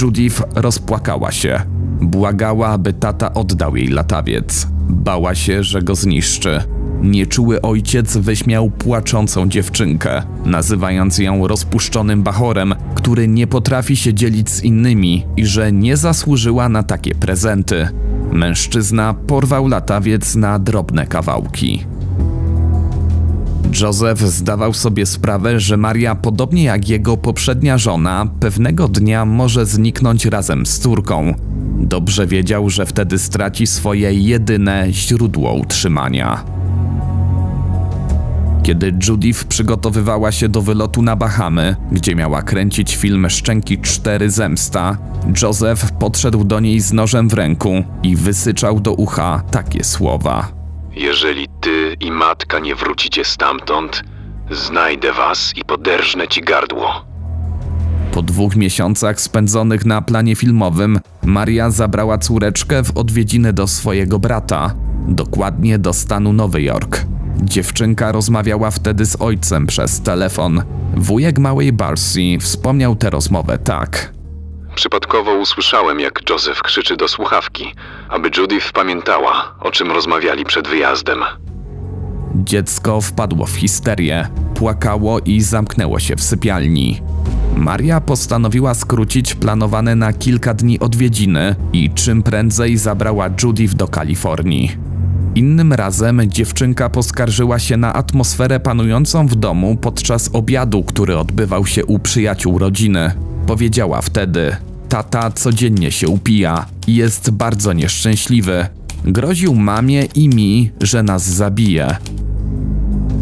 Judith 0.00 0.42
rozpłakała 0.54 1.32
się. 1.32 1.60
Błagała, 2.00 2.68
aby 2.68 2.92
tata 2.92 3.34
oddał 3.34 3.76
jej 3.76 3.88
latawiec. 3.88 4.68
Bała 4.88 5.34
się, 5.34 5.62
że 5.64 5.82
go 5.82 5.94
zniszczy. 5.94 6.60
Nieczuły 7.02 7.62
ojciec 7.62 8.16
wyśmiał 8.16 8.70
płaczącą 8.70 9.48
dziewczynkę, 9.48 10.22
nazywając 10.44 11.18
ją 11.18 11.46
rozpuszczonym 11.48 12.22
bachorem, 12.22 12.74
który 12.94 13.28
nie 13.28 13.46
potrafi 13.46 13.96
się 13.96 14.14
dzielić 14.14 14.50
z 14.50 14.62
innymi 14.62 15.26
i 15.36 15.46
że 15.46 15.72
nie 15.72 15.96
zasłużyła 15.96 16.68
na 16.68 16.82
takie 16.82 17.14
prezenty. 17.14 17.88
Mężczyzna 18.32 19.14
porwał 19.14 19.68
latawiec 19.68 20.34
na 20.34 20.58
drobne 20.58 21.06
kawałki. 21.06 21.86
Joseph 23.80 24.20
zdawał 24.20 24.72
sobie 24.72 25.06
sprawę, 25.06 25.60
że 25.60 25.76
Maria, 25.76 26.14
podobnie 26.14 26.62
jak 26.62 26.88
jego 26.88 27.16
poprzednia 27.16 27.78
żona, 27.78 28.26
pewnego 28.40 28.88
dnia 28.88 29.24
może 29.24 29.66
zniknąć 29.66 30.24
razem 30.24 30.66
z 30.66 30.78
córką. 30.78 31.34
Dobrze 31.78 32.26
wiedział, 32.26 32.70
że 32.70 32.86
wtedy 32.86 33.18
straci 33.18 33.66
swoje 33.66 34.12
jedyne 34.12 34.86
źródło 34.90 35.54
utrzymania. 35.54 36.44
Kiedy 38.62 38.92
Judith 39.08 39.44
przygotowywała 39.44 40.32
się 40.32 40.48
do 40.48 40.62
wylotu 40.62 41.02
na 41.02 41.16
Bahamy, 41.16 41.76
gdzie 41.92 42.14
miała 42.14 42.42
kręcić 42.42 42.96
film 42.96 43.30
Szczęki 43.30 43.78
4 43.78 44.30
Zemsta, 44.30 44.96
Joseph 45.42 45.92
podszedł 45.98 46.44
do 46.44 46.60
niej 46.60 46.80
z 46.80 46.92
nożem 46.92 47.28
w 47.28 47.32
ręku 47.32 47.84
i 48.02 48.16
wysyczał 48.16 48.80
do 48.80 48.92
ucha 48.92 49.42
takie 49.50 49.84
słowa. 49.84 50.52
Jeżeli 50.92 51.48
ty 51.60 51.96
i 52.00 52.10
matka 52.10 52.58
nie 52.58 52.74
wrócicie 52.74 53.24
stamtąd, 53.24 54.02
znajdę 54.50 55.12
was 55.12 55.52
i 55.56 55.64
poderżnę 55.64 56.28
ci 56.28 56.40
gardło. 56.40 57.04
Po 58.12 58.22
dwóch 58.22 58.56
miesiącach 58.56 59.20
spędzonych 59.20 59.84
na 59.84 60.02
planie 60.02 60.36
filmowym, 60.36 61.00
Maria 61.22 61.70
zabrała 61.70 62.18
córeczkę 62.18 62.84
w 62.84 62.96
odwiedziny 62.96 63.52
do 63.52 63.66
swojego 63.66 64.18
brata, 64.18 64.74
dokładnie 65.08 65.78
do 65.78 65.92
stanu 65.92 66.32
Nowy 66.32 66.62
Jork. 66.62 67.06
Dziewczynka 67.36 68.12
rozmawiała 68.12 68.70
wtedy 68.70 69.06
z 69.06 69.16
ojcem 69.20 69.66
przez 69.66 70.00
telefon. 70.00 70.62
Wujek 70.96 71.38
małej 71.38 71.72
Barsi 71.72 72.38
wspomniał 72.40 72.96
tę 72.96 73.10
rozmowę 73.10 73.58
tak. 73.58 74.12
Przypadkowo 74.74 75.34
usłyszałem, 75.34 76.00
jak 76.00 76.30
Joseph 76.30 76.62
krzyczy 76.62 76.96
do 76.96 77.08
słuchawki, 77.08 77.74
aby 78.08 78.30
Judith 78.36 78.72
pamiętała, 78.72 79.54
o 79.60 79.70
czym 79.70 79.90
rozmawiali 79.90 80.44
przed 80.44 80.68
wyjazdem. 80.68 81.18
Dziecko 82.34 83.00
wpadło 83.00 83.46
w 83.46 83.56
histerię, 83.56 84.28
płakało 84.54 85.20
i 85.20 85.40
zamknęło 85.40 86.00
się 86.00 86.16
w 86.16 86.22
sypialni. 86.22 87.02
Maria 87.56 88.00
postanowiła 88.00 88.74
skrócić 88.74 89.34
planowane 89.34 89.96
na 89.96 90.12
kilka 90.12 90.54
dni 90.54 90.80
odwiedziny 90.80 91.54
i 91.72 91.90
czym 91.90 92.22
prędzej 92.22 92.76
zabrała 92.76 93.28
Judith 93.42 93.74
do 93.74 93.88
Kalifornii. 93.88 94.91
Innym 95.34 95.72
razem 95.72 96.20
dziewczynka 96.26 96.88
poskarżyła 96.88 97.58
się 97.58 97.76
na 97.76 97.92
atmosferę 97.92 98.60
panującą 98.60 99.26
w 99.26 99.34
domu 99.34 99.76
podczas 99.76 100.30
obiadu, 100.32 100.82
który 100.82 101.18
odbywał 101.18 101.66
się 101.66 101.84
u 101.84 101.98
przyjaciół 101.98 102.58
rodziny. 102.58 103.12
Powiedziała 103.46 104.02
wtedy: 104.02 104.56
Tata 104.88 105.30
codziennie 105.30 105.90
się 105.90 106.08
upija 106.08 106.66
i 106.86 106.94
jest 106.94 107.30
bardzo 107.30 107.72
nieszczęśliwy. 107.72 108.66
Groził 109.04 109.54
mamie 109.54 110.04
i 110.14 110.28
mi, 110.28 110.70
że 110.80 111.02
nas 111.02 111.22
zabije. 111.22 111.96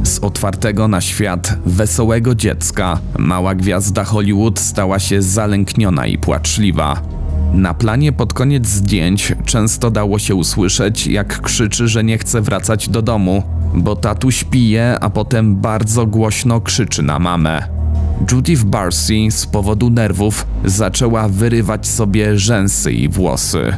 Z 0.04 0.18
otwartego 0.18 0.88
na 0.88 1.00
świat, 1.00 1.58
wesołego 1.66 2.34
dziecka, 2.34 2.98
mała 3.18 3.54
gwiazda 3.54 4.04
Hollywood 4.04 4.58
stała 4.58 4.98
się 4.98 5.22
zalękniona 5.22 6.06
i 6.06 6.18
płaczliwa. 6.18 7.19
Na 7.54 7.74
planie 7.74 8.12
pod 8.12 8.34
koniec 8.34 8.66
zdjęć 8.66 9.32
często 9.44 9.90
dało 9.90 10.18
się 10.18 10.34
usłyszeć, 10.34 11.06
jak 11.06 11.40
krzyczy, 11.40 11.88
że 11.88 12.04
nie 12.04 12.18
chce 12.18 12.40
wracać 12.40 12.88
do 12.88 13.02
domu, 13.02 13.42
bo 13.74 13.96
tatuś 13.96 14.44
pije, 14.44 14.96
a 15.00 15.10
potem 15.10 15.56
bardzo 15.56 16.06
głośno 16.06 16.60
krzyczy 16.60 17.02
na 17.02 17.18
mamę. 17.18 17.62
Judith 18.32 18.64
Barcy 18.64 19.14
z 19.30 19.46
powodu 19.46 19.90
nerwów 19.90 20.46
zaczęła 20.64 21.28
wyrywać 21.28 21.88
sobie 21.88 22.38
rzęsy 22.38 22.92
i 22.92 23.08
włosy. 23.08 23.72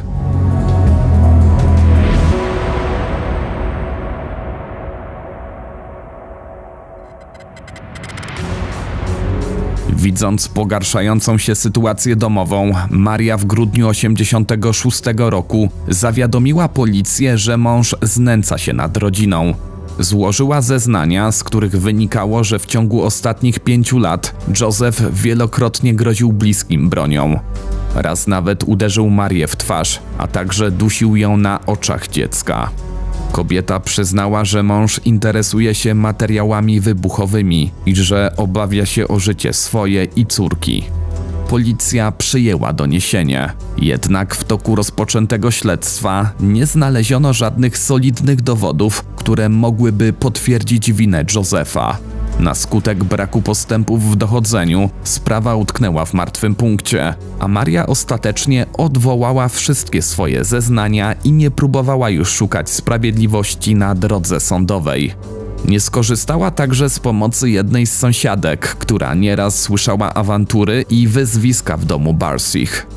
Widząc 10.03 10.47
pogarszającą 10.47 11.37
się 11.37 11.55
sytuację 11.55 12.15
domową, 12.15 12.71
Maria 12.89 13.37
w 13.37 13.45
grudniu 13.45 13.87
86 13.87 15.01
roku 15.17 15.69
zawiadomiła 15.87 16.67
policję, 16.69 17.37
że 17.37 17.57
mąż 17.57 17.95
znęca 18.01 18.57
się 18.57 18.73
nad 18.73 18.97
rodziną. 18.97 19.53
Złożyła 19.99 20.61
zeznania, 20.61 21.31
z 21.31 21.43
których 21.43 21.71
wynikało, 21.71 22.43
że 22.43 22.59
w 22.59 22.65
ciągu 22.65 23.03
ostatnich 23.03 23.59
pięciu 23.59 23.99
lat 23.99 24.35
Joseph 24.61 25.01
wielokrotnie 25.13 25.93
groził 25.93 26.33
bliskim 26.33 26.89
bronią. 26.89 27.39
Raz 27.95 28.27
nawet 28.27 28.63
uderzył 28.63 29.09
Marię 29.09 29.47
w 29.47 29.55
twarz, 29.55 29.99
a 30.17 30.27
także 30.27 30.71
dusił 30.71 31.15
ją 31.15 31.37
na 31.37 31.65
oczach 31.65 32.07
dziecka. 32.07 32.69
Kobieta 33.33 33.79
przyznała, 33.79 34.45
że 34.45 34.63
mąż 34.63 35.01
interesuje 35.05 35.75
się 35.75 35.95
materiałami 35.95 36.79
wybuchowymi 36.79 37.71
i 37.85 37.95
że 37.95 38.33
obawia 38.37 38.85
się 38.85 39.07
o 39.07 39.19
życie 39.19 39.53
swoje 39.53 40.07
i 40.15 40.25
córki. 40.25 40.83
Policja 41.49 42.11
przyjęła 42.11 42.73
doniesienie, 42.73 43.49
jednak 43.77 44.35
w 44.35 44.43
toku 44.43 44.75
rozpoczętego 44.75 45.51
śledztwa 45.51 46.31
nie 46.39 46.65
znaleziono 46.65 47.33
żadnych 47.33 47.77
solidnych 47.77 48.41
dowodów, 48.41 49.03
które 49.15 49.49
mogłyby 49.49 50.13
potwierdzić 50.13 50.93
winę 50.93 51.25
Josefa. 51.35 51.97
Na 52.39 52.55
skutek 52.55 53.03
braku 53.03 53.41
postępów 53.41 54.11
w 54.11 54.15
dochodzeniu 54.15 54.89
sprawa 55.03 55.55
utknęła 55.55 56.05
w 56.05 56.13
martwym 56.13 56.55
punkcie, 56.55 57.13
a 57.39 57.47
Maria 57.47 57.87
ostatecznie 57.87 58.65
odwołała 58.73 59.47
wszystkie 59.47 60.01
swoje 60.01 60.43
zeznania 60.43 61.15
i 61.23 61.31
nie 61.31 61.51
próbowała 61.51 62.09
już 62.09 62.29
szukać 62.29 62.69
sprawiedliwości 62.69 63.75
na 63.75 63.95
drodze 63.95 64.39
sądowej. 64.39 65.13
Nie 65.65 65.79
skorzystała 65.79 66.51
także 66.51 66.89
z 66.89 66.99
pomocy 66.99 67.49
jednej 67.49 67.85
z 67.85 67.97
sąsiadek, 67.97 68.61
która 68.61 69.13
nieraz 69.13 69.59
słyszała 69.59 70.13
awantury 70.13 70.85
i 70.89 71.07
wyzwiska 71.07 71.77
w 71.77 71.85
domu 71.85 72.13
Barsich. 72.13 72.87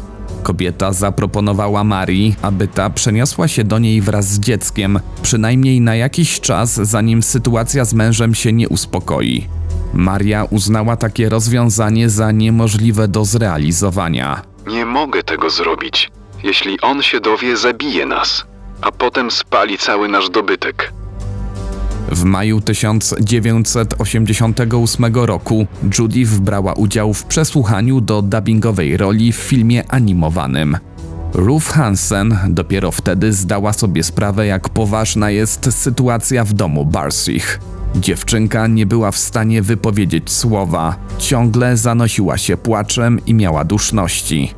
Kobieta 0.47 0.93
zaproponowała 0.93 1.85
Marii, 1.85 2.37
aby 2.43 2.69
ta 2.69 2.91
przeniosła 2.91 3.49
się 3.49 3.65
do 3.65 3.79
niej 3.79 4.01
wraz 4.01 4.29
z 4.29 4.41
dzieckiem, 4.41 5.01
przynajmniej 5.23 5.81
na 5.81 5.97
jakiś 5.97 6.41
czas, 6.41 6.75
zanim 6.75 7.23
sytuacja 7.23 7.85
z 7.85 7.95
mężem 7.95 8.35
się 8.35 8.53
nie 8.53 8.69
uspokoi. 8.69 9.49
Maria 9.95 10.45
uznała 10.45 10.97
takie 10.97 11.29
rozwiązanie 11.29 12.11
za 12.11 12.33
niemożliwe 12.33 13.09
do 13.09 13.25
zrealizowania. 13.25 14.43
Nie 14.67 14.87
mogę 14.87 15.23
tego 15.23 15.51
zrobić. 15.51 16.11
Jeśli 16.43 16.81
on 16.81 17.03
się 17.03 17.21
dowie, 17.21 17.57
zabije 17.57 18.07
nas, 18.07 18.45
a 18.83 18.93
potem 18.93 19.31
spali 19.31 19.79
cały 19.79 20.09
nasz 20.09 20.31
dobytek. 20.31 20.93
W 22.13 22.25
maju 22.25 22.61
1988 22.61 25.15
roku 25.15 25.67
Judith 25.99 26.39
brała 26.39 26.73
udział 26.73 27.15
w 27.15 27.25
przesłuchaniu 27.25 28.01
do 28.01 28.23
dubbingowej 28.23 28.97
roli 28.97 29.33
w 29.33 29.37
filmie 29.37 29.85
animowanym. 29.89 30.77
Ruth 31.33 31.67
Hansen 31.67 32.39
dopiero 32.49 32.93
wtedy 32.93 33.33
zdała 33.33 33.73
sobie 33.73 34.03
sprawę, 34.03 34.47
jak 34.47 34.69
poważna 34.69 35.31
jest 35.31 35.75
sytuacja 35.75 36.45
w 36.45 36.53
domu 36.53 36.85
Barsich. 36.85 37.61
Dziewczynka 37.97 38.67
nie 38.67 38.87
była 38.87 39.11
w 39.11 39.19
stanie 39.19 39.63
wypowiedzieć 39.63 40.31
słowa, 40.31 40.97
ciągle 41.19 41.77
zanosiła 41.77 42.39
się 42.39 42.57
płaczem 42.57 43.21
i 43.27 43.35
miała 43.35 43.65
duszności. 43.65 44.55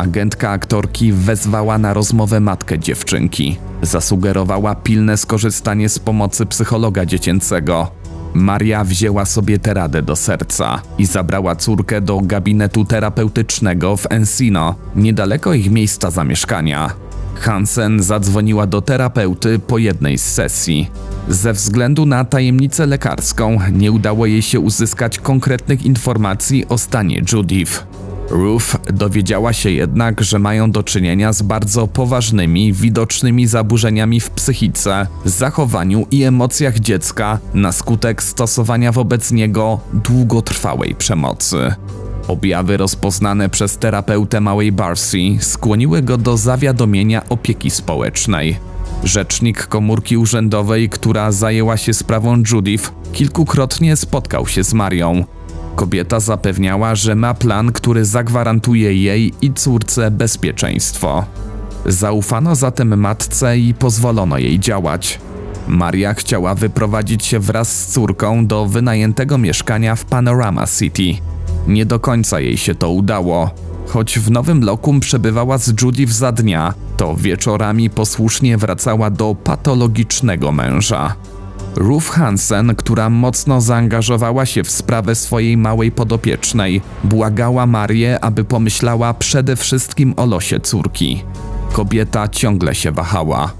Agentka 0.00 0.50
aktorki 0.50 1.12
wezwała 1.12 1.78
na 1.78 1.94
rozmowę 1.94 2.40
matkę 2.40 2.78
dziewczynki. 2.78 3.56
Zasugerowała 3.82 4.74
pilne 4.74 5.16
skorzystanie 5.16 5.88
z 5.88 5.98
pomocy 5.98 6.46
psychologa 6.46 7.06
dziecięcego. 7.06 7.90
Maria 8.34 8.84
wzięła 8.84 9.24
sobie 9.24 9.58
tę 9.58 9.74
radę 9.74 10.02
do 10.02 10.16
serca 10.16 10.82
i 10.98 11.06
zabrała 11.06 11.56
córkę 11.56 12.00
do 12.00 12.20
gabinetu 12.20 12.84
terapeutycznego 12.84 13.96
w 13.96 14.06
Encino, 14.10 14.74
niedaleko 14.96 15.54
ich 15.54 15.70
miejsca 15.70 16.10
zamieszkania. 16.10 16.90
Hansen 17.34 18.02
zadzwoniła 18.02 18.66
do 18.66 18.82
terapeuty 18.82 19.58
po 19.58 19.78
jednej 19.78 20.18
z 20.18 20.24
sesji. 20.24 20.90
Ze 21.28 21.52
względu 21.52 22.06
na 22.06 22.24
tajemnicę 22.24 22.86
lekarską 22.86 23.58
nie 23.72 23.92
udało 23.92 24.26
jej 24.26 24.42
się 24.42 24.60
uzyskać 24.60 25.18
konkretnych 25.18 25.84
informacji 25.84 26.68
o 26.68 26.78
stanie 26.78 27.22
Judith. 27.32 27.86
Ruth 28.30 28.92
dowiedziała 28.92 29.52
się 29.52 29.70
jednak, 29.70 30.24
że 30.24 30.38
mają 30.38 30.70
do 30.70 30.82
czynienia 30.82 31.32
z 31.32 31.42
bardzo 31.42 31.86
poważnymi, 31.86 32.72
widocznymi 32.72 33.46
zaburzeniami 33.46 34.20
w 34.20 34.30
psychice, 34.30 35.06
zachowaniu 35.24 36.06
i 36.10 36.22
emocjach 36.22 36.78
dziecka 36.78 37.38
na 37.54 37.72
skutek 37.72 38.22
stosowania 38.22 38.92
wobec 38.92 39.32
niego 39.32 39.80
długotrwałej 39.92 40.94
przemocy. 40.94 41.74
Objawy 42.28 42.76
rozpoznane 42.76 43.48
przez 43.48 43.76
terapeutę 43.76 44.40
małej 44.40 44.72
Barcy 44.72 45.18
skłoniły 45.40 46.02
go 46.02 46.18
do 46.18 46.36
zawiadomienia 46.36 47.28
opieki 47.28 47.70
społecznej. 47.70 48.56
Rzecznik 49.04 49.66
komórki 49.66 50.16
urzędowej, 50.16 50.88
która 50.88 51.32
zajęła 51.32 51.76
się 51.76 51.94
sprawą 51.94 52.42
Judith, 52.52 52.92
kilkukrotnie 53.12 53.96
spotkał 53.96 54.46
się 54.46 54.64
z 54.64 54.74
Marią. 54.74 55.24
Kobieta 55.80 56.20
zapewniała, 56.20 56.94
że 56.94 57.14
ma 57.14 57.34
plan, 57.34 57.72
który 57.72 58.04
zagwarantuje 58.04 58.94
jej 58.94 59.34
i 59.42 59.52
córce 59.52 60.10
bezpieczeństwo. 60.10 61.24
Zaufano 61.86 62.54
zatem 62.54 63.00
matce 63.00 63.58
i 63.58 63.74
pozwolono 63.74 64.38
jej 64.38 64.60
działać. 64.60 65.18
Maria 65.68 66.14
chciała 66.14 66.54
wyprowadzić 66.54 67.26
się 67.26 67.38
wraz 67.38 67.80
z 67.80 67.86
córką 67.86 68.46
do 68.46 68.66
wynajętego 68.66 69.38
mieszkania 69.38 69.96
w 69.96 70.04
Panorama 70.04 70.66
City. 70.66 71.22
Nie 71.66 71.86
do 71.86 72.00
końca 72.00 72.40
jej 72.40 72.56
się 72.56 72.74
to 72.74 72.90
udało. 72.90 73.50
Choć 73.86 74.18
w 74.18 74.30
nowym 74.30 74.64
lokum 74.64 75.00
przebywała 75.00 75.58
z 75.58 75.82
Judith 75.82 76.12
za 76.12 76.32
dnia, 76.32 76.74
to 76.96 77.16
wieczorami 77.16 77.90
posłusznie 77.90 78.58
wracała 78.58 79.10
do 79.10 79.34
patologicznego 79.34 80.52
męża. 80.52 81.14
Ruth 81.76 82.06
Hansen, 82.06 82.74
która 82.76 83.10
mocno 83.10 83.60
zaangażowała 83.60 84.46
się 84.46 84.64
w 84.64 84.70
sprawę 84.70 85.14
swojej 85.14 85.56
małej 85.56 85.92
podopiecznej, 85.92 86.80
błagała 87.04 87.66
Marię, 87.66 88.24
aby 88.24 88.44
pomyślała 88.44 89.14
przede 89.14 89.56
wszystkim 89.56 90.14
o 90.16 90.26
losie 90.26 90.60
córki. 90.60 91.22
Kobieta 91.72 92.28
ciągle 92.28 92.74
się 92.74 92.92
wahała. 92.92 93.52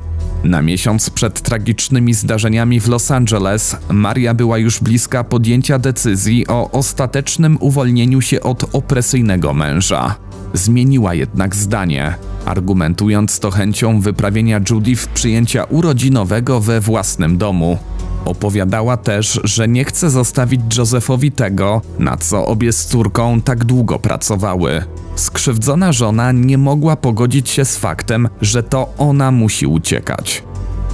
Na 0.44 0.62
miesiąc 0.62 1.10
przed 1.10 1.40
tragicznymi 1.40 2.14
zdarzeniami 2.14 2.80
w 2.80 2.88
Los 2.88 3.10
Angeles, 3.10 3.76
Maria 3.88 4.34
była 4.34 4.58
już 4.58 4.80
bliska 4.80 5.24
podjęcia 5.24 5.78
decyzji 5.78 6.46
o 6.46 6.70
ostatecznym 6.70 7.56
uwolnieniu 7.60 8.20
się 8.20 8.40
od 8.40 8.74
opresyjnego 8.74 9.54
męża. 9.54 10.14
Zmieniła 10.54 11.14
jednak 11.14 11.56
zdanie, 11.56 12.14
argumentując 12.44 13.38
to 13.38 13.50
chęcią 13.50 14.00
wyprawienia 14.00 14.60
Judith 14.70 15.06
przyjęcia 15.06 15.64
urodzinowego 15.64 16.60
we 16.60 16.80
własnym 16.80 17.38
domu. 17.38 17.78
Opowiadała 18.24 18.96
też, 18.96 19.40
że 19.44 19.68
nie 19.68 19.84
chce 19.84 20.10
zostawić 20.10 20.60
Józefowi 20.78 21.32
tego, 21.32 21.82
na 21.98 22.16
co 22.16 22.46
obie 22.46 22.72
z 22.72 22.86
córką 22.86 23.40
tak 23.40 23.64
długo 23.64 23.98
pracowały. 23.98 24.84
Skrzywdzona 25.16 25.92
żona 25.92 26.32
nie 26.32 26.58
mogła 26.58 26.96
pogodzić 26.96 27.48
się 27.48 27.64
z 27.64 27.76
faktem, 27.76 28.28
że 28.40 28.62
to 28.62 28.92
ona 28.98 29.30
musi 29.30 29.66
uciekać. 29.66 30.42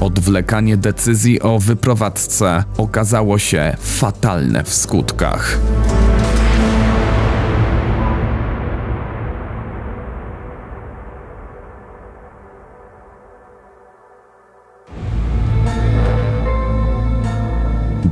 Odwlekanie 0.01 0.77
decyzji 0.77 1.43
o 1.43 1.59
wyprowadzce 1.59 2.65
okazało 2.79 3.39
się 3.39 3.77
fatalne 3.81 4.65
w 4.65 4.75
skutkach. 4.75 5.59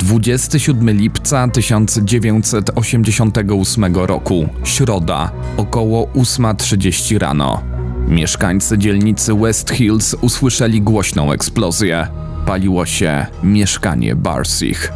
27 0.04 0.90
lipca 0.90 1.48
1988 1.48 3.94
roku, 3.94 4.48
środa, 4.64 5.30
około 5.56 6.06
8.30 6.06 7.18
rano. 7.18 7.62
Mieszkańcy 8.08 8.78
dzielnicy 8.78 9.34
West 9.34 9.70
Hills 9.70 10.16
usłyszeli 10.20 10.82
głośną 10.82 11.32
eksplozję. 11.32 12.06
Paliło 12.46 12.86
się 12.86 13.26
mieszkanie 13.42 14.16
Barsich. 14.16 14.92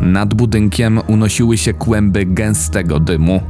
Nad 0.00 0.34
budynkiem 0.34 1.00
unosiły 1.08 1.58
się 1.58 1.74
kłęby 1.74 2.26
gęstego 2.26 3.00
dymu. 3.00 3.40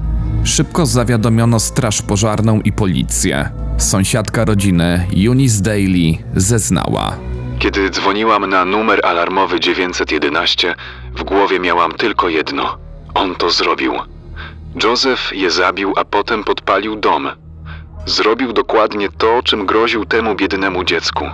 Szybko 0.44 0.86
zawiadomiono 0.86 1.60
straż 1.60 2.02
pożarną 2.02 2.60
i 2.60 2.72
policję. 2.72 3.48
Sąsiadka 3.78 4.44
rodziny, 4.44 5.06
Eunice 5.26 5.62
Daly, 5.62 6.14
zeznała. 6.36 7.31
Kiedy 7.62 7.90
dzwoniłam 7.90 8.46
na 8.46 8.64
numer 8.64 9.00
alarmowy 9.06 9.60
911, 9.60 10.74
w 11.16 11.24
głowie 11.24 11.60
miałam 11.60 11.92
tylko 11.92 12.28
jedno. 12.28 12.78
On 13.14 13.34
to 13.34 13.50
zrobił. 13.50 13.92
Joseph 14.84 15.32
je 15.32 15.50
zabił, 15.50 15.92
a 15.96 16.04
potem 16.04 16.44
podpalił 16.44 16.96
dom. 16.96 17.28
Zrobił 18.06 18.52
dokładnie 18.52 19.08
to, 19.18 19.42
czym 19.44 19.66
groził 19.66 20.04
temu 20.04 20.34
biednemu 20.34 20.84
dziecku. 20.84 21.24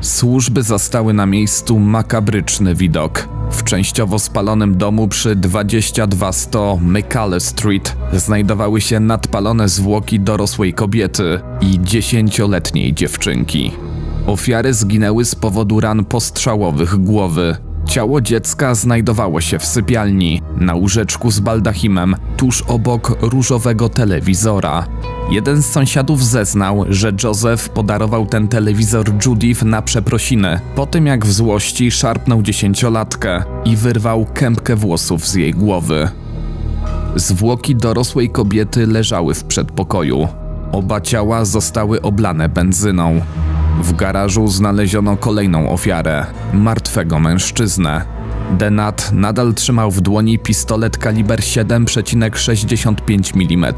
Służby 0.00 0.62
zastały 0.62 1.14
na 1.14 1.26
miejscu 1.26 1.78
makabryczny 1.78 2.74
widok. 2.74 3.28
W 3.50 3.64
częściowo 3.64 4.18
spalonym 4.18 4.78
domu 4.78 5.08
przy 5.08 5.36
2200 5.36 6.58
McCullough 6.80 7.42
Street 7.42 7.96
znajdowały 8.12 8.80
się 8.80 9.00
nadpalone 9.00 9.68
zwłoki 9.68 10.20
dorosłej 10.20 10.74
kobiety 10.74 11.40
i 11.60 11.78
dziesięcioletniej 11.80 12.94
dziewczynki. 12.94 13.72
Ofiary 14.26 14.74
zginęły 14.74 15.24
z 15.24 15.34
powodu 15.34 15.80
ran 15.80 16.04
postrzałowych 16.04 16.96
głowy. 16.96 17.56
Ciało 17.86 18.20
dziecka 18.20 18.74
znajdowało 18.74 19.40
się 19.40 19.58
w 19.58 19.66
sypialni, 19.66 20.42
na 20.56 20.74
łóżeczku 20.74 21.30
z 21.30 21.40
baldachimem, 21.40 22.16
tuż 22.36 22.62
obok 22.62 23.16
różowego 23.20 23.88
telewizora. 23.88 24.86
Jeden 25.30 25.62
z 25.62 25.66
sąsiadów 25.66 26.24
zeznał, 26.24 26.84
że 26.88 27.12
Joseph 27.24 27.68
podarował 27.68 28.26
ten 28.26 28.48
telewizor 28.48 29.06
Judith 29.26 29.62
na 29.62 29.82
przeprosiny, 29.82 30.60
po 30.74 30.86
tym 30.86 31.06
jak 31.06 31.26
w 31.26 31.32
złości 31.32 31.90
szarpnął 31.90 32.42
dziesięciolatkę 32.42 33.44
i 33.64 33.76
wyrwał 33.76 34.26
kępkę 34.34 34.76
włosów 34.76 35.26
z 35.26 35.34
jej 35.34 35.52
głowy. 35.52 36.08
Zwłoki 37.16 37.76
dorosłej 37.76 38.30
kobiety 38.30 38.86
leżały 38.86 39.34
w 39.34 39.44
przedpokoju. 39.44 40.28
Oba 40.72 41.00
ciała 41.00 41.44
zostały 41.44 42.02
oblane 42.02 42.48
benzyną. 42.48 43.20
W 43.82 43.96
garażu 43.96 44.48
znaleziono 44.48 45.16
kolejną 45.16 45.70
ofiarę 45.70 46.26
martwego 46.52 47.20
mężczyznę. 47.20 48.04
Denat 48.50 49.12
nadal 49.12 49.54
trzymał 49.54 49.90
w 49.90 50.00
dłoni 50.00 50.38
pistolet 50.38 50.98
kaliber 50.98 51.40
7,65 51.40 53.54
mm. 53.54 53.74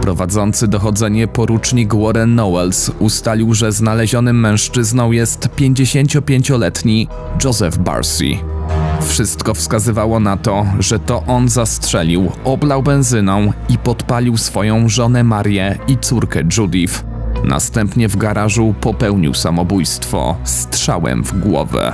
Prowadzący 0.00 0.68
dochodzenie 0.68 1.28
porucznik 1.28 1.94
Warren 1.94 2.32
Knowles 2.32 2.92
ustalił, 2.98 3.54
że 3.54 3.72
znalezionym 3.72 4.40
mężczyzną 4.40 5.12
jest 5.12 5.48
55-letni 5.48 7.08
Joseph 7.44 7.78
Barcy. 7.78 8.24
Wszystko 9.02 9.54
wskazywało 9.54 10.20
na 10.20 10.36
to, 10.36 10.66
że 10.78 10.98
to 10.98 11.22
on 11.26 11.48
zastrzelił, 11.48 12.32
oblał 12.44 12.82
benzyną 12.82 13.52
i 13.68 13.78
podpalił 13.78 14.36
swoją 14.36 14.88
żonę 14.88 15.24
Marię 15.24 15.78
i 15.88 15.98
córkę 15.98 16.42
Judith. 16.58 17.11
Następnie 17.44 18.08
w 18.08 18.16
garażu 18.16 18.74
popełnił 18.80 19.34
samobójstwo 19.34 20.36
strzałem 20.44 21.24
w 21.24 21.40
głowę. 21.40 21.92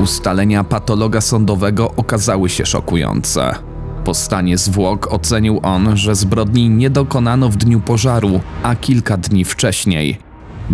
Ustalenia 0.00 0.64
patologa 0.64 1.20
sądowego 1.20 1.92
okazały 1.96 2.48
się 2.48 2.66
szokujące. 2.66 3.54
Po 4.04 4.14
stanie 4.14 4.58
zwłok 4.58 5.12
ocenił 5.12 5.60
on, 5.62 5.96
że 5.96 6.14
zbrodni 6.14 6.70
nie 6.70 6.90
dokonano 6.90 7.48
w 7.48 7.56
dniu 7.56 7.80
pożaru, 7.80 8.40
a 8.62 8.74
kilka 8.74 9.16
dni 9.16 9.44
wcześniej. 9.44 10.18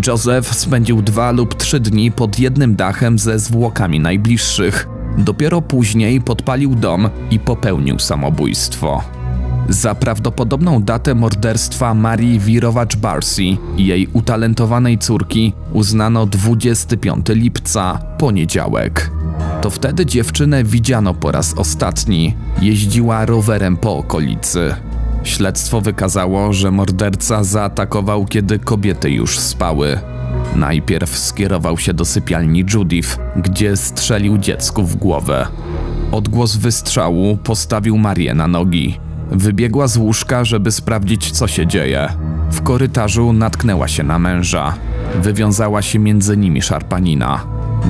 Joseph 0.06 0.54
spędził 0.54 1.02
dwa 1.02 1.30
lub 1.30 1.54
trzy 1.54 1.80
dni 1.80 2.12
pod 2.12 2.38
jednym 2.38 2.76
dachem 2.76 3.18
ze 3.18 3.38
zwłokami 3.38 4.00
najbliższych. 4.00 4.88
Dopiero 5.18 5.62
później 5.62 6.20
podpalił 6.20 6.74
dom 6.74 7.10
i 7.30 7.38
popełnił 7.38 7.98
samobójstwo. 7.98 9.21
Za 9.68 9.94
prawdopodobną 9.94 10.82
datę 10.82 11.14
morderstwa 11.14 11.94
Marii 11.94 12.40
Wirowacz-Barsi 12.40 13.56
i 13.76 13.86
jej 13.86 14.08
utalentowanej 14.12 14.98
córki 14.98 15.52
uznano 15.72 16.26
25 16.26 17.26
lipca, 17.28 17.98
poniedziałek. 18.18 19.10
To 19.62 19.70
wtedy 19.70 20.06
dziewczynę 20.06 20.64
widziano 20.64 21.14
po 21.14 21.32
raz 21.32 21.54
ostatni. 21.54 22.34
Jeździła 22.60 23.26
rowerem 23.26 23.76
po 23.76 23.96
okolicy. 23.96 24.74
Śledztwo 25.24 25.80
wykazało, 25.80 26.52
że 26.52 26.70
morderca 26.70 27.44
zaatakował, 27.44 28.26
kiedy 28.26 28.58
kobiety 28.58 29.10
już 29.10 29.38
spały. 29.38 29.98
Najpierw 30.56 31.18
skierował 31.18 31.78
się 31.78 31.94
do 31.94 32.04
sypialni 32.04 32.64
Judith, 32.74 33.18
gdzie 33.36 33.76
strzelił 33.76 34.38
dziecku 34.38 34.82
w 34.84 34.96
głowę. 34.96 35.46
Odgłos 36.12 36.56
wystrzału 36.56 37.36
postawił 37.36 37.98
Marię 37.98 38.34
na 38.34 38.48
nogi. 38.48 38.98
Wybiegła 39.34 39.86
z 39.86 39.96
łóżka, 39.96 40.44
żeby 40.44 40.70
sprawdzić, 40.70 41.30
co 41.30 41.48
się 41.48 41.66
dzieje. 41.66 42.08
W 42.50 42.62
korytarzu 42.62 43.32
natknęła 43.32 43.88
się 43.88 44.02
na 44.02 44.18
męża. 44.18 44.74
Wywiązała 45.22 45.82
się 45.82 45.98
między 45.98 46.36
nimi 46.36 46.62
szarpanina. 46.62 47.40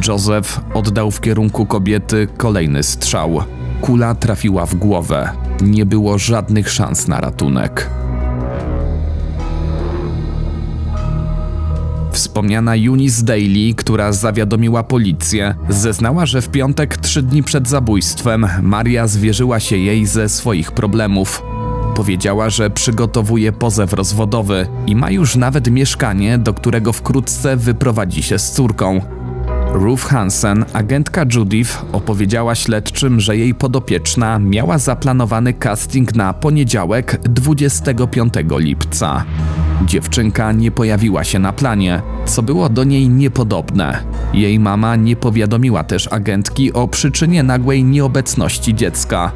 Joseph 0.08 0.60
oddał 0.74 1.10
w 1.10 1.20
kierunku 1.20 1.66
kobiety 1.66 2.28
kolejny 2.36 2.82
strzał. 2.82 3.44
Kula 3.80 4.14
trafiła 4.14 4.66
w 4.66 4.74
głowę. 4.74 5.32
Nie 5.60 5.86
było 5.86 6.18
żadnych 6.18 6.70
szans 6.70 7.08
na 7.08 7.20
ratunek. 7.20 7.90
Wspomniana 12.12 12.74
Eunice 12.76 13.24
Daly, 13.24 13.74
która 13.76 14.12
zawiadomiła 14.12 14.82
policję, 14.82 15.54
zeznała, 15.68 16.26
że 16.26 16.42
w 16.42 16.48
piątek, 16.48 16.96
trzy 16.96 17.22
dni 17.22 17.42
przed 17.42 17.68
zabójstwem, 17.68 18.46
Maria 18.62 19.06
zwierzyła 19.06 19.60
się 19.60 19.76
jej 19.76 20.06
ze 20.06 20.28
swoich 20.28 20.72
problemów. 20.72 21.42
Powiedziała, 21.94 22.50
że 22.50 22.70
przygotowuje 22.70 23.52
pozew 23.52 23.92
rozwodowy 23.92 24.66
i 24.86 24.96
ma 24.96 25.10
już 25.10 25.36
nawet 25.36 25.70
mieszkanie, 25.70 26.38
do 26.38 26.54
którego 26.54 26.92
wkrótce 26.92 27.56
wyprowadzi 27.56 28.22
się 28.22 28.38
z 28.38 28.52
córką. 28.52 29.00
Ruth 29.74 30.04
Hansen, 30.04 30.64
agentka 30.72 31.24
Judith, 31.34 31.84
opowiedziała 31.92 32.54
śledczym, 32.54 33.20
że 33.20 33.36
jej 33.36 33.54
podopieczna 33.54 34.38
miała 34.38 34.78
zaplanowany 34.78 35.52
casting 35.52 36.14
na 36.14 36.32
poniedziałek 36.32 37.18
25 37.22 38.34
lipca. 38.58 39.24
Dziewczynka 39.86 40.52
nie 40.52 40.70
pojawiła 40.70 41.24
się 41.24 41.38
na 41.38 41.52
planie, 41.52 42.02
co 42.24 42.42
było 42.42 42.68
do 42.68 42.84
niej 42.84 43.08
niepodobne. 43.08 44.02
Jej 44.34 44.58
mama 44.58 44.96
nie 44.96 45.16
powiadomiła 45.16 45.84
też 45.84 46.12
agentki 46.12 46.72
o 46.72 46.88
przyczynie 46.88 47.42
nagłej 47.42 47.84
nieobecności 47.84 48.74
dziecka. 48.74 49.32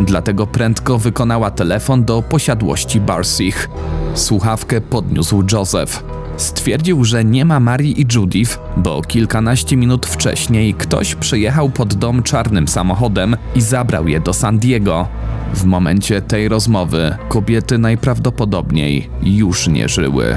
Dlatego 0.00 0.46
prędko 0.46 0.98
wykonała 0.98 1.50
telefon 1.50 2.04
do 2.04 2.22
posiadłości 2.22 3.00
Barsich. 3.00 3.68
Słuchawkę 4.14 4.80
podniósł 4.80 5.44
Joseph. 5.52 6.04
Stwierdził, 6.38 7.04
że 7.04 7.24
nie 7.24 7.44
ma 7.44 7.60
Marii 7.60 8.00
i 8.00 8.06
Judith, 8.14 8.58
bo 8.76 9.02
kilkanaście 9.02 9.76
minut 9.76 10.06
wcześniej 10.06 10.74
ktoś 10.74 11.14
przyjechał 11.14 11.70
pod 11.70 11.94
dom 11.94 12.22
czarnym 12.22 12.68
samochodem 12.68 13.36
i 13.54 13.60
zabrał 13.60 14.08
je 14.08 14.20
do 14.20 14.32
San 14.32 14.58
Diego. 14.58 15.08
W 15.54 15.64
momencie 15.64 16.22
tej 16.22 16.48
rozmowy 16.48 17.16
kobiety 17.28 17.78
najprawdopodobniej 17.78 19.10
już 19.22 19.68
nie 19.68 19.88
żyły. 19.88 20.36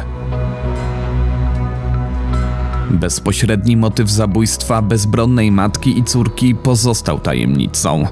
Bezpośredni 2.92 3.78
motyw 3.78 4.10
zabójstwa 4.10 4.82
bezbronnej 4.82 5.52
matki 5.52 6.00
i 6.00 6.04
córki 6.04 6.56
pozostał 6.56 7.20
tajemnicą. 7.20 8.08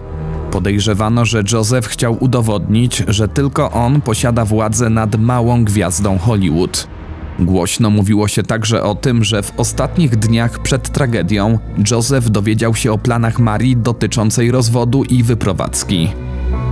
Podejrzewano, 0.52 1.26
że 1.26 1.44
Joseph 1.52 1.88
chciał 1.88 2.18
udowodnić, 2.20 3.04
że 3.08 3.28
tylko 3.28 3.72
on 3.72 4.02
posiada 4.02 4.46
władzę 4.46 4.90
nad 4.90 5.20
małą 5.20 5.64
gwiazdą 5.64 6.18
Hollywood. 6.18 6.99
Głośno 7.40 7.90
mówiło 7.90 8.28
się 8.28 8.44
także 8.44 8.84
o 8.84 8.96
tym, 8.96 9.24
że 9.24 9.44
w 9.44 9.60
ostatnich 9.60 10.16
dniach 10.16 10.60
przed 10.60 10.90
tragedią 10.90 11.60
Joseph 11.92 12.30
dowiedział 12.30 12.76
się 12.76 12.92
o 12.92 12.98
planach 12.98 13.40
Marii 13.40 13.78
dotyczącej 13.78 14.52
rozwodu 14.52 15.04
i 15.04 15.24
wyprowadzki. 15.24 16.12